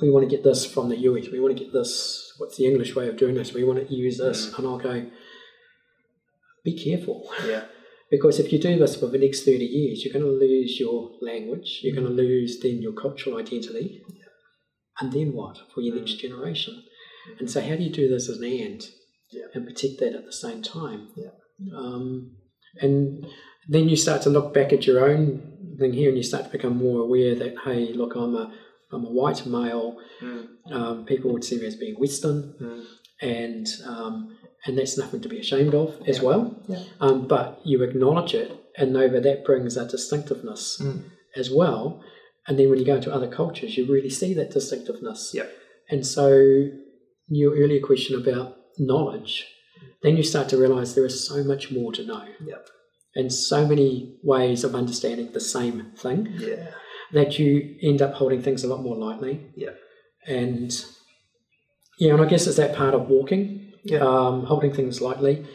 [0.00, 2.66] we want to get this from the US, we want to get this what's the
[2.66, 5.06] English way of doing this, we want to use this and I'll go,
[6.64, 7.30] Be careful.
[7.46, 7.64] yeah,
[8.10, 11.10] Because if you do this for the next 30 years, you're going to lose your
[11.20, 14.02] language, you're going to lose then your cultural identity,
[15.00, 16.82] and then what for your next generation?
[17.38, 18.86] And so, how do you do this as an and
[19.32, 19.46] Yeah.
[19.54, 21.08] and protect that at the same time?
[21.16, 21.30] Yeah.
[21.76, 22.36] Um,
[22.80, 23.26] and
[23.68, 26.50] then you start to look back at your own thing here and you start to
[26.50, 28.52] become more aware that, hey, look, I'm a
[28.92, 29.96] I'm a white male.
[30.22, 30.46] Mm.
[30.70, 32.84] Um, people would see me as being Western, Mm.
[33.22, 34.36] and um,
[34.66, 36.22] and that's nothing to be ashamed of as Yeah.
[36.24, 36.56] well.
[36.68, 36.82] Yeah.
[37.00, 41.04] Um, but you acknowledge it, and know that that brings a distinctiveness Mm.
[41.36, 42.02] as well.
[42.48, 45.32] And then when you go into other cultures, you really see that distinctiveness.
[45.34, 45.46] Yeah.
[45.90, 46.28] And so,
[47.28, 49.46] your earlier question about knowledge,
[50.02, 52.24] then you start to realize there is so much more to know.
[52.44, 52.68] Yep.
[53.14, 56.72] And so many ways of understanding the same thing Yeah.
[57.12, 59.52] that you end up holding things a lot more lightly.
[59.56, 59.74] Yeah.
[60.26, 60.70] And
[61.98, 63.98] yeah, and I guess it's that part of walking, Yeah.
[64.00, 65.46] um, holding things lightly.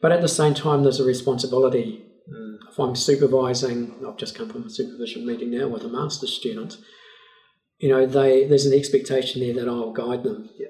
[0.00, 2.04] But at the same time, there's a responsibility.
[2.34, 2.56] Mm.
[2.70, 6.76] If I'm supervising, I've just come from a supervision meeting now with a master's student.
[7.78, 10.68] You know, they there's an expectation there that I'll guide them Yeah.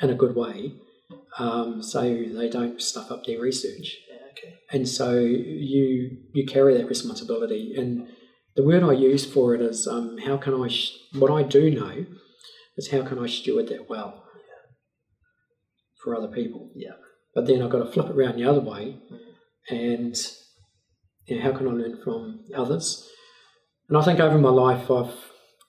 [0.00, 0.74] in a good way,
[1.38, 4.54] um, so they don't stuff up their research Yeah, okay.
[4.72, 8.08] and so you you carry that responsibility and
[8.56, 11.70] the word i use for it is um, how can i sh- what i do
[11.70, 12.06] know
[12.76, 14.24] is how can i steward that well
[16.06, 16.92] for other people Yeah.
[17.34, 18.98] but then i've got to flip it around the other way
[19.68, 20.14] and
[21.26, 23.10] you know, how can i learn from others
[23.88, 25.14] and i think over my life i've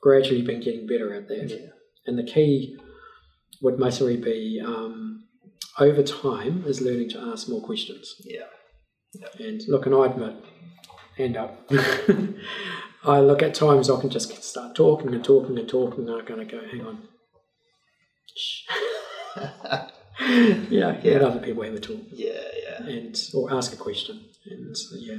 [0.01, 1.69] gradually been getting better at that Yeah.
[2.05, 2.77] and the key
[3.63, 5.23] would mostly be um,
[5.79, 8.45] over time is learning to ask more questions Yeah.
[9.39, 10.35] and look, and I admit,
[11.17, 11.67] hand up.
[13.03, 16.25] I look at times I can just start talking and talking and talking, and I'm
[16.25, 17.07] going to go, hang on.
[20.69, 22.31] Yeah, let other people have a talk Yeah,
[22.63, 22.87] yeah.
[22.87, 24.25] and or ask a question.
[24.45, 25.17] And yeah,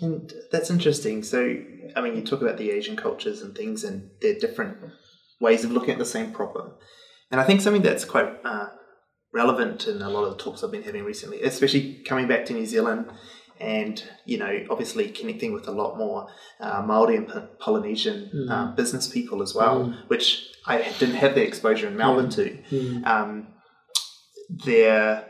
[0.00, 1.22] And that's interesting.
[1.22, 1.56] So,
[1.96, 4.76] I mean, you talk about the Asian cultures and things, and they're different
[5.40, 6.72] ways of looking at the same problem.
[7.30, 8.68] And I think something that's quite uh,
[9.32, 12.52] relevant in a lot of the talks I've been having recently, especially coming back to
[12.52, 13.10] New Zealand
[13.60, 16.28] and, you know, obviously connecting with a lot more
[16.60, 18.50] uh, Māori and Po- Polynesian Mm.
[18.50, 20.08] uh, business people as well, Mm.
[20.08, 22.58] which I didn't have the exposure in Melbourne to.
[22.70, 23.46] Mm, um,
[24.64, 25.26] they're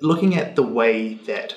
[0.00, 1.56] looking at the way that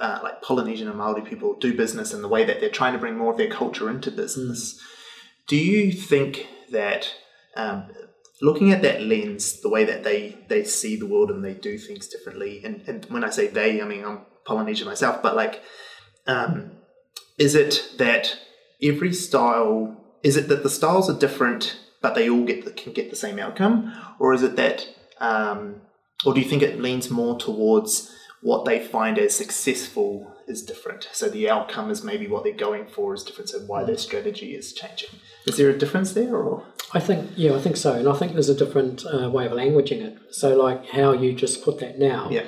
[0.00, 2.98] uh, like Polynesian and Maori people do business and the way that they're trying to
[2.98, 4.80] bring more of their culture into business.
[5.46, 7.14] Do you think that
[7.56, 7.84] um,
[8.42, 11.78] looking at that lens, the way that they they see the world and they do
[11.78, 15.62] things differently, and, and when I say they, I mean I'm Polynesian myself, but like,
[16.26, 16.72] um,
[17.38, 18.38] is it that
[18.82, 22.92] every style is it that the styles are different but they all get the, can
[22.92, 24.86] get the same outcome or is it that
[25.20, 25.80] um,
[26.24, 28.12] or do you think it leans more towards
[28.42, 32.86] what they find as successful is different so the outcome is maybe what they're going
[32.86, 35.10] for is different so why their strategy is changing
[35.46, 36.64] is there a difference there or
[36.94, 37.94] I think, yeah, I think so.
[37.94, 40.18] And I think there's a different uh, way of languaging it.
[40.30, 42.44] So, like how you just put that now, yeah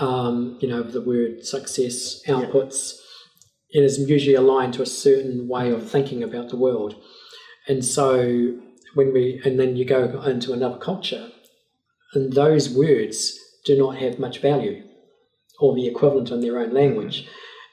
[0.00, 2.94] um, you know, the word success, outputs,
[3.70, 6.96] it is usually aligned to a certain way of thinking about the world.
[7.68, 8.58] And so
[8.94, 11.30] when we, and then you go into another culture,
[12.14, 14.82] and those words do not have much value
[15.58, 17.28] or the equivalent in their own language.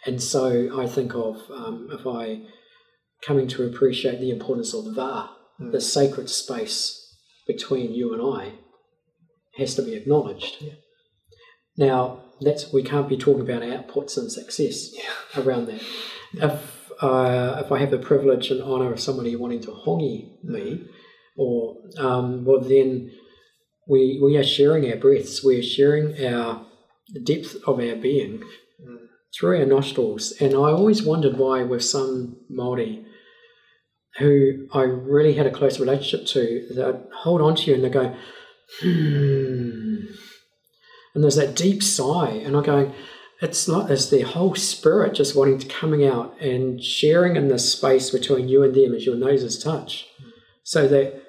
[0.06, 2.42] And so I think of, um, if I
[3.22, 5.30] coming to appreciate the importance of va,
[5.60, 5.72] Mm.
[5.72, 7.16] the sacred space
[7.48, 8.54] between you and I,
[9.58, 10.58] has to be acknowledged.
[10.62, 10.74] Yeah.
[11.78, 15.10] Now, that's we can't be talking about outputs and success yeah
[15.42, 15.82] around that.
[16.34, 20.86] If uh, if I have the privilege and honour of somebody wanting to hongi me,
[21.36, 23.12] or um, well, then
[23.88, 25.44] we we are sharing our breaths.
[25.44, 26.66] We are sharing our
[27.10, 28.44] the depth of our being
[28.80, 29.08] Mm.
[29.34, 30.34] through our nostrils.
[30.40, 33.04] And I always wondered why, with some Maori
[34.20, 37.90] who I really had a close relationship to, they'd hold on to you and they
[37.90, 38.16] go,
[38.82, 40.06] hmm.
[41.14, 42.94] And there's that deep sigh, and I'm going,
[43.42, 47.72] it's like there's their whole spirit just wanting to coming out and sharing in this
[47.72, 50.08] space between you and them as your noses touch,
[50.64, 51.24] so that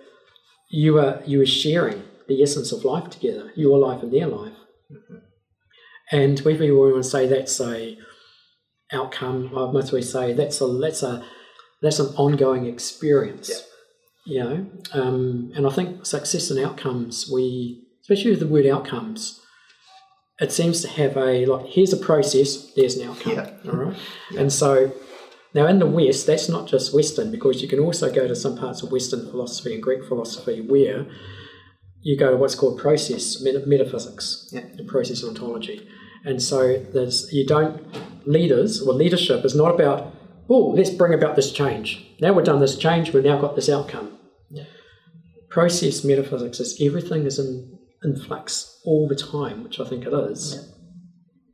[0.71, 4.53] you are you are sharing the essence of life together, your life and their life.
[6.11, 7.99] And whether you want to say that's a
[8.93, 11.24] outcome, I must always say that's a that's a
[11.83, 13.64] that's an ongoing experience.
[14.24, 19.41] You know, um, and I think success and outcomes, we especially with the word outcomes,
[20.41, 23.33] it seems to have a like here's a process, there's an outcome.
[23.33, 23.51] Yeah.
[23.70, 23.97] All right.
[24.37, 24.93] And so
[25.55, 28.57] now in the West, that's not just Western because you can also go to some
[28.57, 31.07] parts of Western philosophy and Greek philosophy where
[32.03, 34.61] you go to what's called process meta- metaphysics, Yeah.
[34.77, 35.87] and process ontology.
[36.25, 37.83] And so there's you don't
[38.27, 40.15] leaders or leadership is not about
[40.51, 42.07] oh let's bring about this change.
[42.21, 44.19] Now we've done this change, we've now got this outcome.
[44.51, 44.65] Yeah.
[45.51, 50.13] Process metaphysics is everything is in, in flux all the time, which I think it
[50.13, 50.55] is.
[50.55, 50.75] Yeah.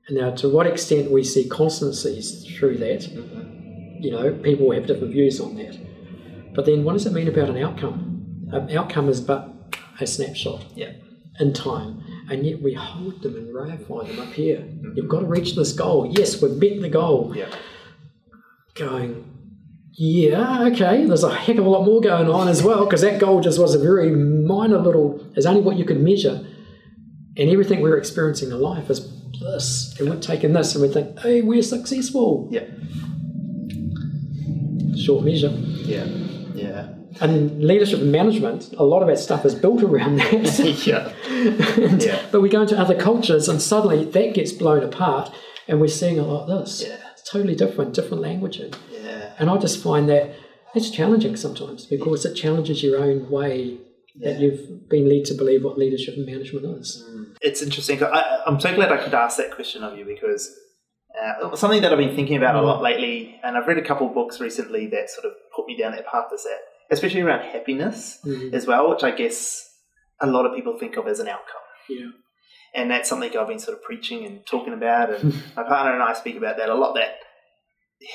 [0.09, 4.03] And now to what extent we see constancies through that, Mm-hmm.
[4.03, 5.79] you know, people have different views on that.
[6.55, 8.47] But then, what does it mean about an outcome?
[8.53, 9.51] An outcome is but
[10.01, 10.93] a snapshot Yeah.
[11.41, 14.59] in time, and yet we hold them and ratify them up here.
[14.59, 14.93] Mm-hmm.
[14.97, 16.13] You've got to reach this goal.
[16.17, 17.33] Yes, we've met the goal.
[17.37, 17.49] Yeah.
[18.75, 19.25] Going,
[19.93, 21.07] yeah, okay.
[21.07, 23.59] There's a heck of a lot more going on as well because that goal just
[23.61, 25.21] was a very minor little.
[25.37, 26.45] Is only what you could measure,
[27.37, 29.09] and everything we're experiencing in life is
[29.41, 32.49] this, and we're taking this, and we think, hey, we're successful.
[32.51, 32.65] Yeah.
[34.97, 35.49] Short measure.
[35.51, 36.07] Yeah.
[37.17, 37.25] Yeah.
[37.25, 40.33] And leadership and management, a lot of that stuff is built around that.
[40.87, 41.13] yeah.
[41.83, 42.21] And- Yeah.
[42.31, 45.33] But we go into other cultures and suddenly that gets blown apart
[45.69, 46.83] and we're seeing a lot of this.
[46.87, 46.97] Yeah.
[47.13, 48.75] It's totally different, different languaging.
[48.91, 49.33] Yeah.
[49.39, 50.35] And I just find that
[50.75, 53.79] it's challenging sometimes because it challenges your own way
[54.21, 57.05] that you've been led to believe what leadership and management is.
[57.41, 58.03] It's interesting.
[58.03, 60.55] I, I'm so glad I could ask that question of you because
[61.21, 64.07] uh, something that I've been thinking about a lot lately, and I've read a couple
[64.09, 66.27] of books recently that sort of put me down that path.
[66.35, 66.59] Is that
[66.91, 68.53] especially around happiness Mhm.
[68.55, 69.71] as well, which I guess
[70.21, 71.61] a lot of people think of as an outcome.
[71.89, 72.07] Yeah.
[72.77, 76.03] and that's something I've been sort of preaching and talking about, and my partner and
[76.03, 76.95] I speak about that a lot.
[76.95, 77.19] That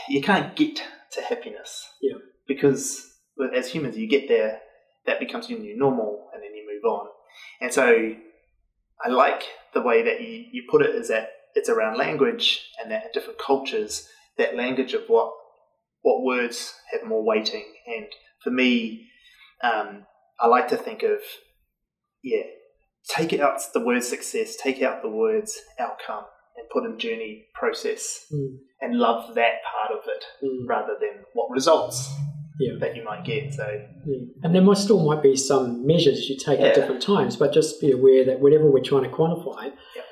[0.10, 2.18] you can't get to happiness, Yeah.
[2.48, 3.10] because
[3.56, 4.62] as humans, you get there,
[5.06, 7.08] that becomes your new normal, and then you move on.
[7.62, 8.16] And so,
[9.06, 9.44] I like
[9.74, 13.12] the way that you, you put it is that it's around language, and that in
[13.14, 15.32] different cultures, that language of what
[16.02, 17.66] what words have more weighting.
[17.88, 18.08] And
[18.44, 19.08] for me,
[19.64, 20.06] um,
[20.40, 21.20] I like to think of
[22.24, 22.44] yeah
[23.08, 26.26] take out the word success, take out the words outcome,
[26.58, 28.58] and put in journey process, Mm.
[28.82, 30.68] and love that part of it Mm.
[30.68, 32.10] rather than what results
[32.60, 32.74] Yeah.
[32.80, 33.54] that you might get.
[33.54, 33.66] So
[34.06, 34.18] Yeah.
[34.44, 36.68] And there might still might be some measures you take Yeah.
[36.68, 40.04] at different times, but just be aware that whatever we're trying to quantify, Yeah.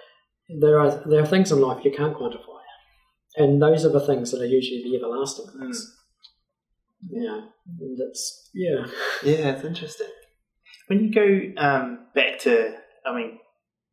[0.60, 2.62] there are there are things in life you can't quantify,
[3.36, 5.94] and those are the things that are usually the everlasting things.
[7.10, 7.42] Yeah,
[7.80, 8.86] and that's yeah,
[9.24, 10.08] yeah, it's interesting.
[10.88, 12.76] When you go um, back to,
[13.06, 13.40] I mean,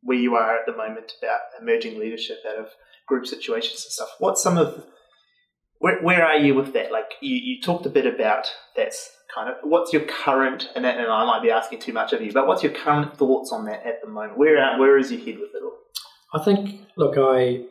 [0.01, 2.69] where you are at the moment about emerging leadership out of
[3.07, 4.85] group situations and stuff, what's some of
[5.79, 6.91] where, where are you with that?
[6.91, 10.97] Like you, you talked a bit about that's kind of what's your current and, that,
[10.97, 13.65] and I might be asking too much of you, but what's your current thoughts on
[13.65, 14.37] that at the moment?
[14.37, 15.77] Where are, where is your head with it all?
[16.33, 17.65] I think look, I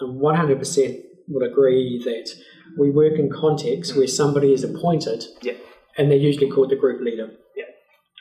[0.00, 2.30] one hundred percent would agree that
[2.78, 5.54] we work in contexts where somebody is appointed, Yeah.
[5.96, 7.64] and they're usually called the group leader, Yeah.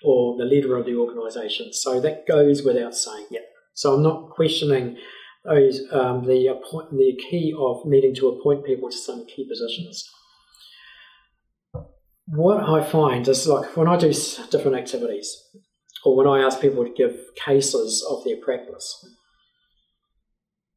[0.04, 1.74] or the leader of the organisation.
[1.74, 3.28] So that goes without saying.
[3.32, 3.42] Yeah.
[3.74, 4.98] So I'm not questioning
[5.46, 10.04] those um, the appoint, the key of needing to appoint people to some key positions.
[12.28, 14.14] What I find is like when I do
[14.52, 15.36] different activities,
[16.06, 19.04] or when I ask people to give cases of their practice.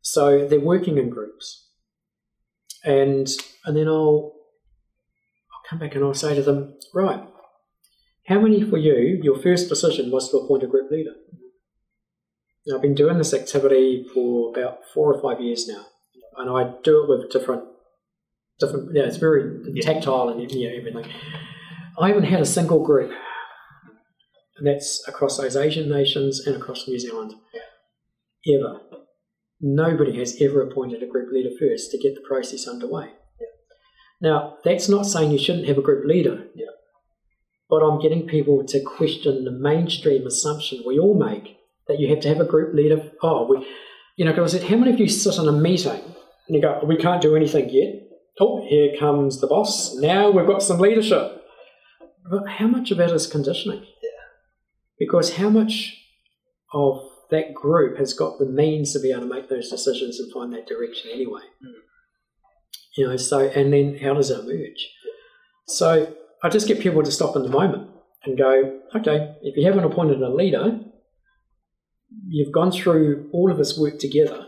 [0.01, 1.62] So they're working in groups,
[2.85, 3.29] and
[3.65, 4.33] and then I'll
[5.53, 7.23] I'll come back and I'll say to them, right,
[8.27, 9.21] how many for you?
[9.23, 11.13] Your first decision was to appoint a group leader.
[12.67, 15.85] Now, I've been doing this activity for about four or five years now,
[16.37, 17.65] and I do it with different
[18.61, 18.91] different.
[18.95, 19.83] Yeah, it's very Yeah.
[19.93, 21.07] tactile and yeah, everything.
[21.99, 23.11] I haven't had a single group,
[24.57, 27.35] and that's across those Asian nations and across New Zealand.
[28.47, 28.81] Ever,
[29.63, 33.13] nobody has ever appointed a group leader first to get the process underway.
[34.21, 36.45] Now, that's not saying you shouldn't have a group leader.
[36.55, 36.67] Yeah.
[37.71, 41.57] But I'm getting people to question the mainstream assumption we all make
[41.89, 43.11] that you have to have a group leader.
[43.23, 43.67] Oh, we,
[44.17, 46.61] you know, because I said, how many of you sit in a meeting and you
[46.61, 47.95] go, we can't do anything yet?
[48.39, 49.97] Oh, here comes the boss.
[49.97, 51.45] Now we've got some leadership.
[52.31, 53.81] But how much of that is conditioning?
[53.81, 54.11] Yeah.
[54.99, 55.97] Because how much
[56.73, 57.03] of
[57.33, 60.53] that group has got the means to be able to make those decisions and find
[60.53, 61.43] that direction anyway?
[62.97, 64.89] You know, so and then how does it emerge?
[65.67, 67.91] So I just get people to stop in the moment
[68.25, 70.79] and go, okay, if you haven't appointed a leader,
[72.29, 74.47] you've gone through all of this work together.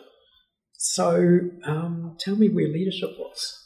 [0.74, 3.60] So um, tell me where leadership was.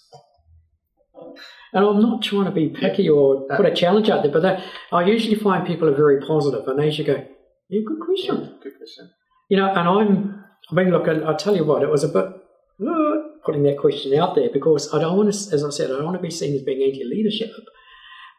[1.72, 4.64] And I'm not trying to be picky or put a challenge out there, but that,
[4.92, 7.26] I usually find people are very positive and they usually go,
[7.68, 8.58] yeah, good question.
[8.62, 9.10] Good question.
[9.48, 12.24] You know, and I'm, I mean, look, I'll tell you what, it was a bit
[12.24, 15.94] uh, putting that question out there because I don't want to, as I said, I
[15.94, 17.50] don't want to be seen as being anti leadership.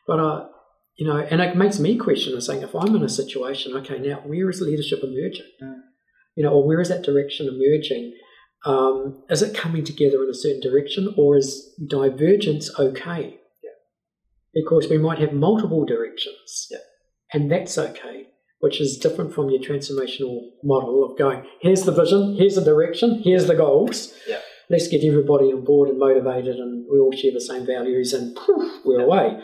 [0.07, 0.47] But, uh,
[0.97, 3.99] you know, and it makes me question and saying, if I'm in a situation, okay,
[3.99, 5.49] now where is leadership emerging?
[5.61, 5.75] Mm.
[6.35, 8.13] You know, or where is that direction emerging?
[8.65, 13.37] Um, is it coming together in a certain direction or is divergence okay?
[13.63, 13.71] Yeah.
[14.53, 16.67] Because we might have multiple directions.
[16.71, 16.79] Yeah.
[17.31, 18.29] And that's okay
[18.59, 23.21] which is different from your transformational model of going, here's the vision, here's the direction,
[23.23, 24.13] here's the goals.
[24.27, 24.39] Yeah.
[24.69, 28.35] Let's get everybody on board and motivated, and we all share the same values, and
[28.35, 29.05] poof, we're Yeah.
[29.05, 29.39] away.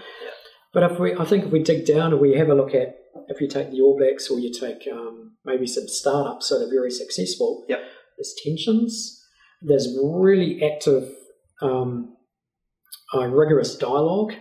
[0.74, 2.98] But if we, I think if we dig down and we have a look at,
[3.30, 6.70] if you take the All Blacks or you take um, maybe some startups that are
[6.70, 7.80] very successful, Yep.
[8.18, 9.24] there's tensions,
[9.62, 11.10] there's really active,
[11.62, 12.16] um,
[13.16, 14.34] uh, rigorous dialogue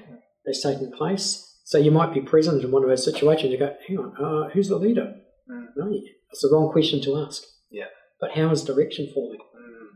[0.44, 1.53] that's taking place.
[1.64, 3.50] So you might be present in one of those situations.
[3.52, 5.14] You go, hang on, uh, who's the leader?
[5.50, 5.64] Mm.
[5.76, 5.90] No,
[6.30, 7.42] it's the wrong question to ask.
[7.70, 7.86] Yeah.
[8.20, 9.38] But how is direction falling?
[9.40, 9.86] Mm.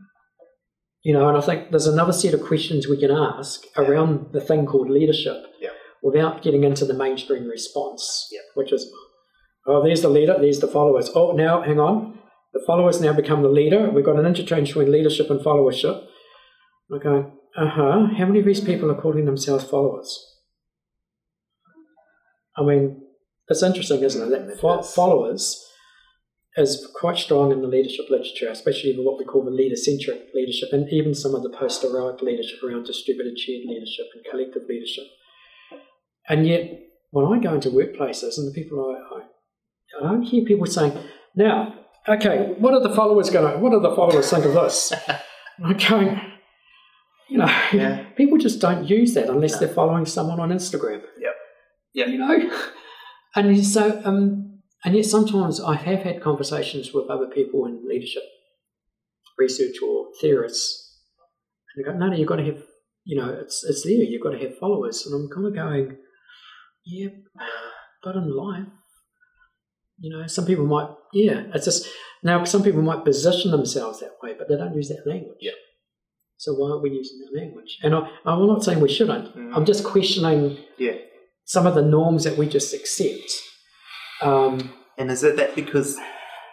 [1.03, 3.83] You know, and I think there's another set of questions we can ask Yeah.
[3.83, 5.69] around the thing called leadership Yeah.
[6.01, 8.41] without getting into the mainstream response, Yeah.
[8.55, 8.91] which is,
[9.67, 11.11] oh, there's the leader, there's the followers.
[11.15, 12.17] Oh, now, hang on.
[12.53, 13.91] The followers now become the leader.
[13.93, 16.03] We've got an interchange between leadership and followership.
[16.89, 18.07] We're going, uh huh.
[18.17, 20.25] How many of these people are calling themselves followers?
[22.57, 23.01] I mean,
[23.47, 24.29] it's interesting, isn't it?
[24.29, 25.65] That mm, fo- followers
[26.57, 30.89] is quite strong in the leadership literature, especially what we call the leader-centric leadership, and
[30.91, 35.05] even some of the post-heroic leadership around distributed shared leadership and collective leadership.
[36.27, 36.79] And yet,
[37.11, 38.95] when I go into workplaces and the people
[40.01, 40.93] I, I, I hear people saying,
[41.35, 41.73] "Now,
[42.07, 43.51] okay, what are the followers going?
[43.53, 44.91] to What do the followers think of this?"
[45.57, 46.21] And I'm going,
[47.29, 48.03] you know, Yeah.
[48.15, 49.59] people just don't use that unless No.
[49.59, 51.01] they're following someone on Instagram.
[51.19, 51.35] Yep.
[51.99, 52.07] Yep.
[52.07, 52.51] You know,
[53.35, 58.23] and so um, and yet sometimes I have had conversations with other people in leadership,
[59.37, 60.97] research or theorists,
[61.75, 62.63] and they go, "No, no, you've got to have,
[63.03, 63.93] you know, it's it's there.
[63.93, 65.97] You've got to have followers." And I'm kind of going,
[66.85, 67.09] "Yeah,
[68.03, 68.67] but in life."
[70.01, 71.85] You know, some people might, yeah, it's just,
[72.23, 75.39] now some people might position themselves that way, but they don't use that language.
[75.41, 75.51] Yeah.
[76.37, 77.77] So why aren't we using that language?
[77.83, 79.35] And I, I'm not saying we shouldn't.
[79.35, 79.51] Mm.
[79.53, 80.93] I'm just questioning Yeah.
[81.49, 83.31] Some of the norms that we just accept.
[84.21, 85.97] Um, And is it that because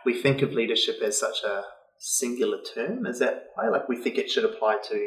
[0.07, 1.65] we think of leadership as such a
[1.99, 3.05] singular term?
[3.07, 3.69] Is that why?
[3.69, 4.99] Like we think it should apply to?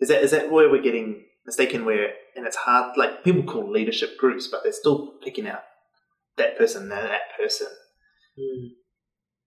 [0.00, 1.08] Is that is that where we're getting
[1.46, 1.84] mistaken?
[1.84, 2.96] Where and it's hard.
[2.96, 5.62] Like people call leadership groups, but they're still picking out
[6.36, 7.68] that person, that, that person.
[8.38, 8.68] mm,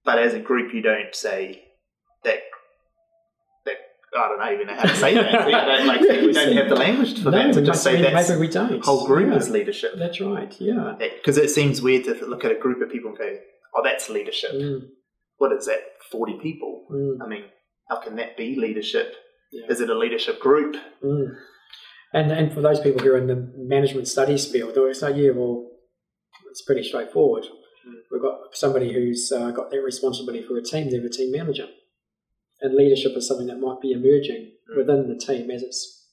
[0.05, 1.63] But as a group, you don't say
[2.23, 2.39] that.
[4.16, 5.45] I don't know even know how to say that.
[5.45, 7.84] we don't, like Yeah, we don't have the language for no, that to we just
[7.84, 8.84] say that maybe we don't.
[8.84, 9.93] whole group yeah, is leadership.
[9.97, 10.53] That's right.
[10.59, 10.95] Yeah.
[10.99, 13.38] Because it seems weird to look at a group of people and go,
[13.76, 14.88] "Oh, that's leadership." Mm,
[15.38, 15.80] What is that?
[16.11, 16.86] Forty people.
[16.91, 17.45] mm, I mean,
[17.89, 19.16] how can that be leadership?
[19.51, 19.68] Yeah.
[19.70, 20.76] Is it a leadership group?
[21.03, 21.36] mm.
[22.14, 25.32] And and for those people who are in the management studies field, they'll say, yeah,
[25.32, 25.68] well,
[26.51, 27.43] it's pretty straightforward.
[27.45, 27.95] Mm.
[28.11, 30.91] We've got somebody who's uh, got that responsibility for a team.
[30.91, 31.68] They're a team manager,
[32.64, 34.78] and leadership is something that might be emerging Mm.
[34.78, 36.07] within the team as it's,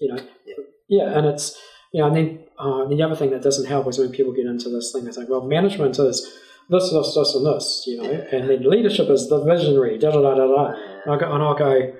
[0.00, 0.54] you know, Yeah.
[0.88, 1.56] yeah, and it's
[1.92, 2.28] you know, and then
[2.58, 5.06] uh, the other thing that doesn't help is when people get into this thing.
[5.06, 6.22] It's like, well, management is
[6.68, 8.24] this, this, this, and this, you know, Yeah.
[8.36, 10.64] and then leadership is the visionary, da da da da da.
[11.04, 11.92] And I go, and I go,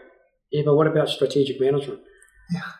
[0.51, 2.01] yeah, but what about strategic management?
[2.53, 2.72] Yeah.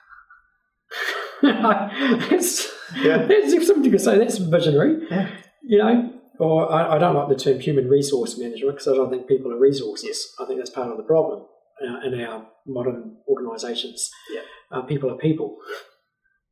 [2.29, 5.29] that's, something somebody could say that's visionary, Yeah.
[5.63, 6.13] you know.
[6.39, 9.53] Or I, I don't like the term human resource management because I don't think people
[9.53, 10.35] are resources.
[10.41, 11.47] I think that's part of the problem
[11.83, 14.11] uh, in our modern organisations.
[14.33, 14.41] Yeah.
[14.71, 15.57] Uh, people are people,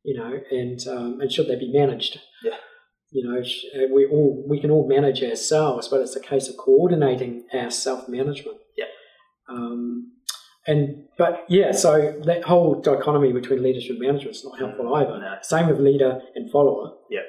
[0.03, 2.19] you know, and um, and should they be managed?
[2.43, 2.57] Yeah.
[3.11, 6.57] You know, uh, we all we can all manage ourselves, but it's a case of
[6.57, 8.57] coordinating our self management.
[8.77, 8.85] Yeah.
[9.49, 10.11] Um,
[10.67, 14.97] and but yeah, so that whole dichotomy between leadership and management is not helpful Mm,
[15.01, 15.19] either.
[15.19, 15.35] no.
[15.43, 16.93] Same with leader and follower.
[17.09, 17.21] Yeah.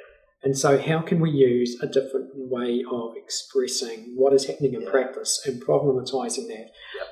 [0.47, 4.83] And so, how can we use a different way of expressing what is happening in
[4.83, 4.91] Yeah.
[4.91, 6.71] practice and problematizing that,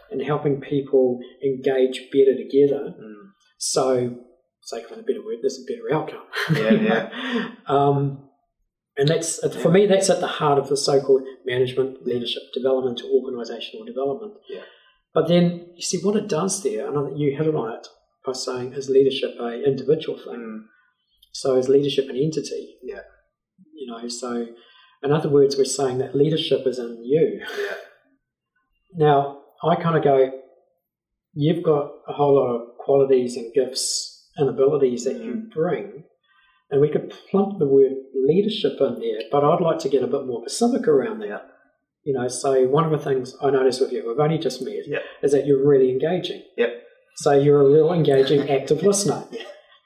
[0.09, 2.95] and helping people engage better together?
[2.97, 3.33] Mm.
[3.59, 4.21] So,
[4.63, 6.23] sake of a better word, there's a better outcome.
[6.55, 7.55] Yeah, yeah.
[7.67, 8.31] um,
[8.97, 9.87] and that's for me.
[9.87, 14.35] That's at the heart of the so-called management, leadership, development, or organisational development.
[14.49, 14.63] Yeah.
[15.13, 17.89] But then you see what it does there, and you hit on it
[18.25, 20.37] by saying, is leadership a individual thing?
[20.37, 20.61] Mm.
[21.33, 22.77] So is leadership an entity?
[22.81, 23.01] Yeah.
[23.85, 24.47] You know, so
[25.03, 27.41] in other words, we're saying that leadership is in you.
[27.59, 27.75] Yeah.
[28.95, 30.31] Now, I kind of go,
[31.35, 35.51] you've got a whole lot of qualities and gifts and abilities that you mm.
[35.53, 36.05] bring,
[36.71, 40.07] and we could plump the word leadership in there, but I'd like to get a
[40.07, 41.51] bit more specific around that.
[42.05, 44.87] You know, so one of the things I noticed with you, we've only just met,
[44.87, 44.99] Yeah.
[45.23, 46.43] is that you're really engaging.
[46.57, 46.83] Yep.
[47.17, 49.25] So you're a real engaging, active listener.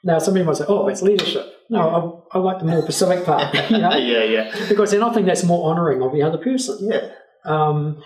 [0.01, 1.58] Now, somebody might say, oh, it's leadership.
[1.71, 5.13] No, I, I like the more Pacific part, you know, yeah, yeah, because then I
[5.13, 6.89] think that's more honouring of the other person.
[6.91, 7.11] yeah.
[7.45, 8.01] Um,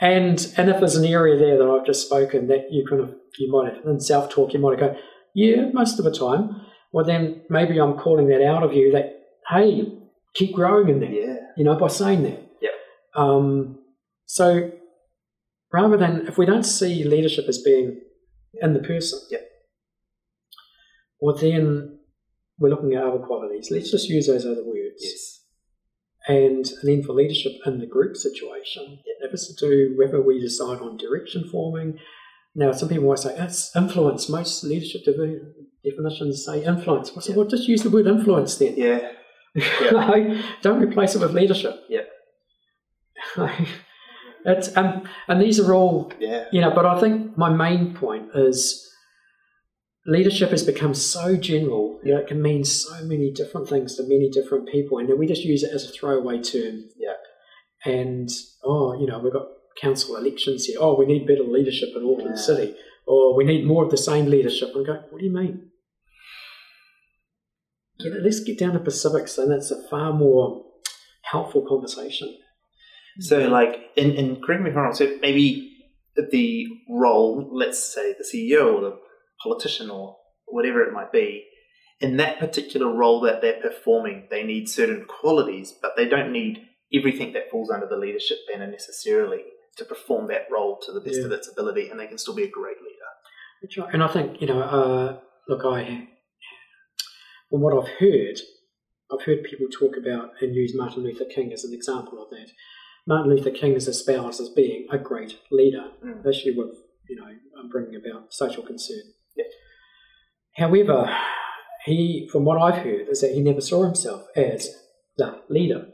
[0.00, 3.14] and and if there's an area there that I've just spoken that you kind of
[3.38, 5.00] you might have in self talk you might have go
[5.34, 6.50] yeah most of the time
[6.92, 9.90] well then maybe I'm calling that out of you that hey
[10.34, 11.36] keep growing in that Yeah.
[11.56, 12.72] you know by saying that Yep.
[13.14, 13.78] um,
[14.26, 14.70] so
[15.72, 17.98] rather than if we don't see leadership as being
[18.60, 19.48] in the person Yep.
[21.20, 21.95] well then
[22.58, 23.68] we're looking at other qualities.
[23.70, 25.00] Let's just use those other words.
[25.02, 25.42] Yes.
[26.28, 30.40] And, and then for leadership in the group situation, if it's to do whether we
[30.40, 31.98] decide on direction forming.
[32.54, 34.28] Now, some people might say that's influence.
[34.28, 35.40] Most leadership de-
[35.84, 37.12] definitions say influence.
[37.12, 37.36] Well, so Yeah.
[37.36, 38.74] well, just use the word influence then.
[38.76, 39.12] Yeah.
[39.92, 41.80] No, don't replace it with leadership.
[41.88, 42.02] Yeah.
[44.44, 46.44] it's um, and these are all Yeah.
[46.52, 46.70] you know.
[46.74, 48.82] But I think my main point is
[50.06, 52.00] leadership has become so general.
[52.04, 55.18] You know, it can mean so many different things to many different people, and then
[55.18, 56.84] we just use it as a throwaway term.
[56.96, 57.14] Yeah.
[57.84, 58.28] And
[58.64, 59.46] oh, you know, we've got
[59.80, 60.78] council elections here.
[60.80, 62.42] Oh, we need better leadership in Auckland Yeah.
[62.42, 62.74] City,
[63.06, 64.70] or we need more of the same leadership.
[64.74, 65.70] And go, what do you mean?
[68.00, 70.64] Know, let's get down to specifics, and that's a far more
[71.22, 72.36] helpful conversation.
[73.20, 75.72] So, like, in, in correct me if I'm wrong, so maybe
[76.16, 78.98] the role, let's say the CEO or the
[79.46, 80.16] politician or
[80.46, 81.44] whatever it might be,
[82.00, 86.54] in that particular role that they're performing, they need certain qualities, but they don't need
[86.92, 89.42] everything that falls under the leadership banner necessarily
[89.76, 91.26] to perform that role to the best Yeah.
[91.26, 93.82] of its ability, and they can still be a great leader.
[93.82, 93.94] Right.
[93.94, 96.08] And I think, you know, uh, look, I,
[97.50, 98.38] from what I've heard,
[99.10, 102.50] I've heard people talk about and use Martin Luther King as an example of that.
[103.06, 106.18] Martin Luther King is espoused as being a great leader, Mm.
[106.18, 106.74] especially with,
[107.08, 107.32] you know,
[107.70, 109.02] bringing about social concern.
[110.56, 111.14] However,
[111.84, 114.68] he, from what I've heard, is that he never saw himself as
[115.16, 115.86] the leader.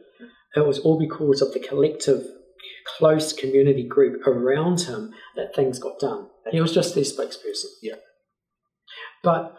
[0.55, 2.25] It was all because of the collective,
[2.99, 6.29] close community group around him that things got done.
[6.51, 7.71] He was just their spokesperson.
[7.83, 7.97] Yeah.
[9.23, 9.55] But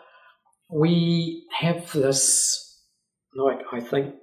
[0.70, 2.82] we have this,
[3.36, 4.16] like, I think,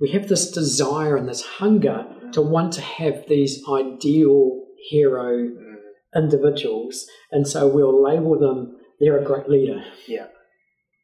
[0.00, 5.74] we have this desire and this hunger to want to have these ideal hero mm.
[6.14, 9.84] individuals, and so we'll label them, they're a great leader.
[10.06, 10.26] Yeah.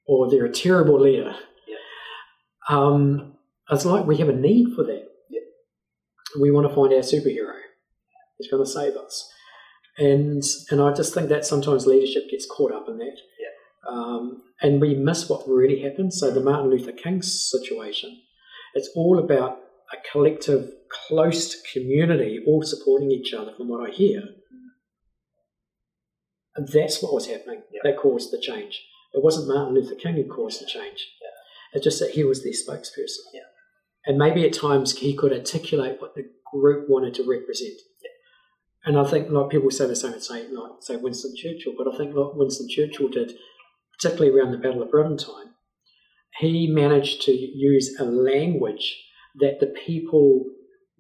[0.07, 1.35] Or they're a terrible leader.
[1.67, 2.77] Yeah.
[2.77, 3.37] Um,
[3.71, 5.09] it's like we have a need for that.
[5.31, 5.41] Yeah.
[6.41, 7.55] We want to find our superhero
[8.39, 9.31] who's going to save us.
[9.97, 13.17] And and I just think that sometimes leadership gets caught up in that.
[13.41, 13.91] Yeah.
[13.91, 16.13] Um, and we miss what really happened.
[16.13, 18.21] So the Martin Luther King situation,
[18.75, 19.59] it's all about
[19.93, 24.23] a collective, close community all supporting each other, from what I hear.
[26.57, 27.63] And that's what was happening.
[27.73, 27.81] Yeah.
[27.85, 28.81] That caused the change.
[29.13, 31.09] It wasn't Martin Luther King who caused the change.
[31.21, 31.31] Yeah.
[31.73, 33.25] It's just that he was their spokesperson.
[33.33, 33.41] Yeah.
[34.07, 37.81] And maybe at times he could articulate what the group wanted to represent.
[38.85, 41.97] And I think like people say the same, say like say Winston Churchill, but I
[41.97, 43.33] think like Winston Churchill did,
[43.99, 45.55] particularly around the Battle of Britain time,
[46.39, 49.03] he managed to use a language
[49.37, 50.45] that the people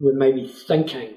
[0.01, 1.17] were maybe thinking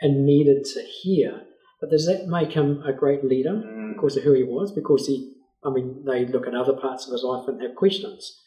[0.00, 1.42] and needed to hear.
[1.80, 3.94] But does that make him a great leader Mm.
[3.94, 4.72] because of who he was?
[4.72, 5.32] Because he,
[5.64, 8.42] I mean, they look at other parts of his life and have questions.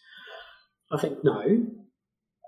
[0.92, 1.66] I think no.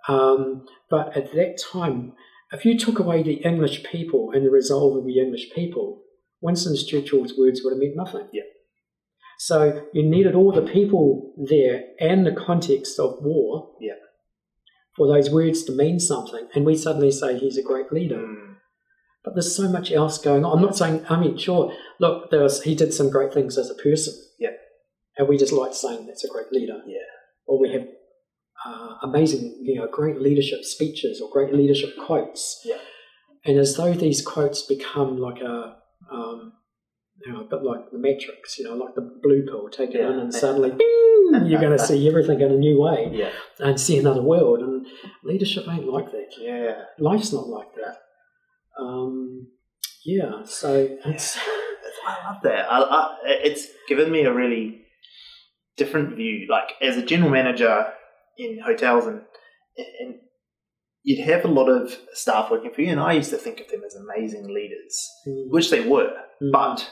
[0.08, 2.14] Um, but at that time,
[2.52, 6.04] if you took away the English people and the resolve of the English people,
[6.42, 8.28] Winston Churchill's words would have meant nothing.
[8.32, 8.44] Yeah.
[9.40, 13.96] So you needed all the people there and the context of war Yeah.
[14.96, 16.48] for those words to mean something.
[16.54, 18.18] And we suddenly say he's a great leader.
[18.20, 18.55] Mm.
[19.26, 20.56] But there's so much else going on.
[20.58, 23.70] I'm not saying, I mean, sure, look, there was, he did some great things as
[23.72, 24.14] a person.
[24.40, 24.52] Yeah.
[25.18, 26.80] And we just like saying that's a great leader.
[26.86, 27.00] Yeah.
[27.48, 27.88] Or we have
[28.66, 32.62] uh, amazing, you know, great leadership speeches or great leadership quotes.
[32.64, 32.78] Yeah.
[33.46, 35.78] And as though these quotes become like a,
[36.12, 36.54] um,
[37.26, 40.02] you know, a bit like the Matrix, you know, like the blue pill, take it
[40.02, 40.12] Yeah.
[40.12, 43.30] in and suddenly, bing, you're going to see everything in a new way Yeah.
[43.60, 44.60] and see another world.
[44.60, 44.86] And
[45.24, 46.84] leadership ain't like that Yeah.
[47.00, 47.98] life's not like that.
[48.80, 49.48] Um,
[50.06, 51.38] yeah, so it's
[52.08, 52.72] I love that.
[52.72, 54.82] I, I, it's given me a really
[55.78, 56.48] different view.
[56.50, 57.88] Like as a general manager
[58.38, 59.22] in hotels, and,
[60.00, 60.16] and
[61.04, 63.70] you'd have a lot of staff working for you, and I used to think of
[63.70, 66.14] them as amazing leaders, mm, which they were.
[66.42, 66.90] mm, But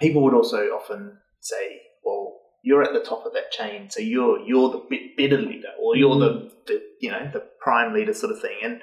[0.00, 4.40] people would also often say, "Well, you're at the top of that chain, so you're
[4.40, 8.32] you're the bit better leader, or you're the, the you know the prime leader sort
[8.32, 8.80] of thing." And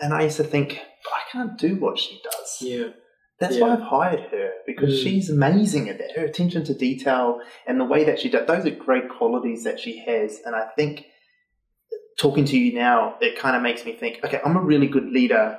[0.00, 2.88] and I used to think, "But I can't do what she does." yeah,
[3.38, 3.62] That's Yeah.
[3.62, 5.02] why I've hired her because Mm.
[5.02, 6.12] she's amazing at that.
[6.14, 9.80] Her attention to detail and the way that she does those are great qualities that
[9.80, 10.40] she has.
[10.44, 11.06] And I think
[12.18, 15.06] talking to you now, it kind of makes me think, okay, I'm a really good
[15.10, 15.58] leader.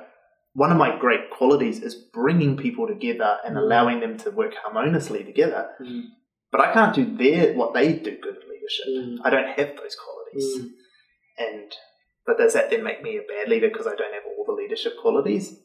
[0.54, 3.60] One of my great qualities is bringing people together and Mm.
[3.62, 5.70] allowing them to work harmoniously together.
[5.80, 6.04] mm,
[6.52, 8.86] But I can't do their what they do good at leadership.
[8.88, 10.60] mm, I don't have those qualities.
[10.60, 10.70] mm.
[11.38, 11.72] And
[12.26, 14.22] but does that then make me a bad leader because I don't have
[14.62, 15.60] leadership qualities?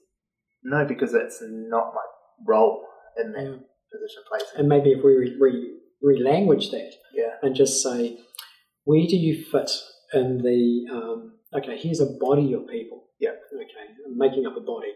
[0.63, 2.05] No, because that's not my
[2.45, 2.83] role
[3.21, 3.57] in that Yeah.
[3.91, 4.45] position place.
[4.57, 5.73] And maybe if we re- re-
[6.03, 7.37] relanguage that Yeah.
[7.41, 8.19] and just say,
[8.83, 9.71] where do you fit
[10.13, 13.09] in the, um, okay, here's a body of people.
[13.19, 13.35] Yeah.
[13.53, 13.85] Okay,
[14.15, 14.93] making up a body.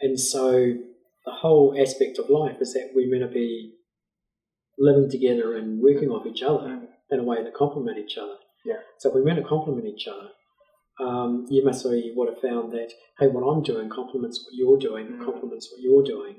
[0.00, 0.50] And so
[1.24, 3.76] the whole aspect of life is that we're meant to be
[4.78, 6.88] living together and working off each other Mm.
[7.10, 8.36] in a way that complement each other.
[8.64, 8.80] Yeah.
[8.98, 10.30] So if we're meant to complement each other,
[11.00, 14.78] um, you must say would have found that hey, what I'm doing complements what you're
[14.78, 15.24] doing, Mm.
[15.24, 16.36] complements what you're doing,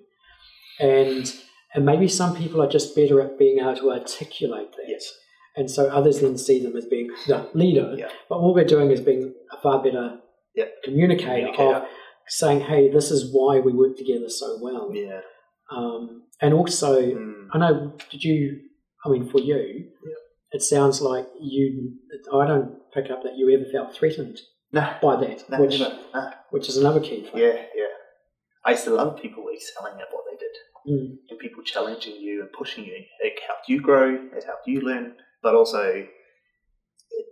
[0.79, 1.33] and
[1.73, 4.85] and maybe some people are just better at being able to articulate that.
[4.87, 5.05] Yes.
[5.55, 7.95] And so others then see them as being the leader.
[7.97, 8.09] Yeah.
[8.29, 10.19] But what we're doing is being a far better
[10.55, 10.65] Yeah.
[10.83, 11.75] communicator, Communicator.
[11.77, 11.83] of
[12.27, 14.91] saying, hey, this is why we work together so well.
[14.93, 15.21] Yeah.
[15.69, 17.47] Um, and also, Mm.
[17.53, 18.61] I know, did you,
[19.05, 19.87] I mean, for you,
[20.51, 21.93] it sounds like you,
[22.33, 24.39] I don't pick up that you ever felt threatened
[24.71, 24.95] No.
[25.01, 25.97] by that, No, which, never.
[26.13, 26.31] No.
[26.49, 27.31] which is another key thing.
[27.41, 27.85] Yeah, yeah.
[28.65, 30.55] I used to love people excelling at what they did
[30.87, 32.93] Mm, and people challenging you and pushing you.
[33.19, 36.09] It helped you grow, it helped you learn, but also it,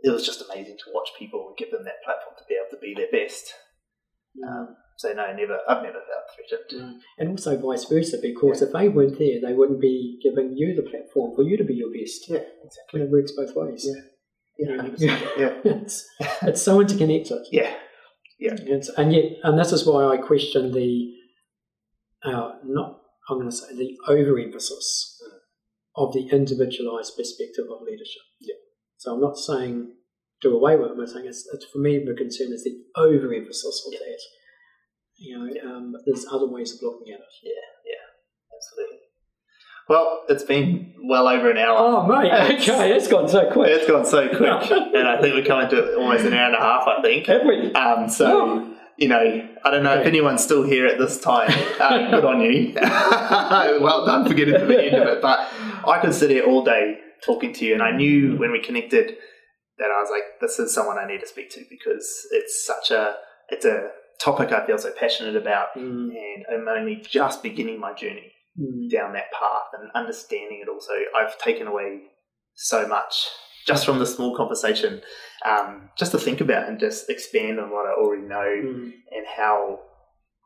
[0.03, 2.69] it was just amazing to watch people and give them that platform to be able
[2.69, 3.53] to be their best.
[4.47, 5.57] Um, so no, never.
[5.67, 6.95] I've never felt threatened.
[6.95, 6.99] mm.
[7.17, 10.89] And also vice versa, because if they weren't there, they wouldn't be giving you the
[10.89, 12.29] platform for you to be your best.
[12.29, 13.01] Yeah, exactly.
[13.01, 13.87] And it works both ways.
[13.87, 14.01] Yeah.
[14.61, 15.19] Yeah, Yeah.
[15.37, 16.05] yeah, it's,
[16.41, 17.37] it's so interconnected.
[17.49, 17.75] yeah,
[18.39, 21.13] It's, and yet, and this is why I question the,
[22.25, 25.21] uh, not, I'm going to say, the overemphasis
[25.95, 28.21] of the individualized perspective of leadership.
[28.41, 28.55] Yeah.
[28.97, 29.93] So I'm not saying
[30.41, 33.83] do away with it, I'm saying it's, it's for me, the concern is the overemphasis
[33.87, 33.99] of Yeah.
[33.99, 34.19] that.
[35.21, 37.25] You know, um, there's other ways of looking at it.
[37.43, 37.51] Yeah,
[37.85, 38.99] yeah, absolutely.
[39.89, 41.75] Well, it's been well over an hour.
[41.77, 43.69] Oh, mate, It's- okay, it's gone so quick.
[43.69, 46.59] It's gone so quick, and I think we're coming to almost an hour and a
[46.59, 46.87] half.
[46.87, 47.25] I think.
[47.27, 47.73] Have we?
[47.73, 48.75] Um, so Oh.
[48.97, 51.51] you know, I don't know if anyone's still here at this time.
[51.81, 52.73] Uh, good on you.
[52.75, 55.21] well done for getting to the end of it.
[55.21, 55.39] But
[55.85, 59.17] I could sit here all day talking to you, and I knew when we connected
[59.79, 62.91] that I was like, this is someone I need to speak to because it's such
[62.91, 63.15] a
[63.49, 63.89] it's a
[64.21, 68.89] topic I feel so passionate about, Mm, and I'm only just beginning my journey mm,
[68.89, 72.01] down that path and understanding it also i've taken away
[72.55, 73.27] so much
[73.67, 75.01] just from the small conversation
[75.45, 78.91] um, just to think about and just expand on what i already know mm.
[79.11, 79.79] and how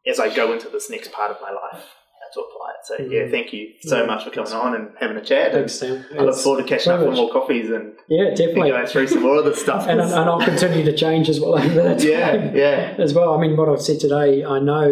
[0.07, 1.85] as i go into this next part of my life
[2.33, 3.31] to apply it so yeah Mm.
[3.31, 4.07] thank you so Mm.
[4.07, 6.03] much for coming on and having a chat Thanks, Sam.
[6.17, 8.71] i look forward to catching up for more coffees and, Yeah, and definitely.
[8.71, 11.55] going through some more of this stuff and, and I'll continue to change as well
[11.57, 13.33] over that yeah time yeah as well.
[13.35, 14.87] I mean, what I've said today, I know,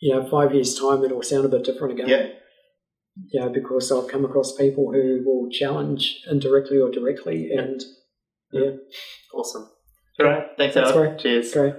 [0.00, 2.08] you know, five years' time it'll sound a bit different again.
[2.08, 2.26] yeah
[3.32, 7.80] You know, because I've come across people who will challenge indirectly or directly, and
[8.52, 8.70] yeah,
[9.34, 9.68] awesome
[10.20, 11.74] all right thanks That's cheers great.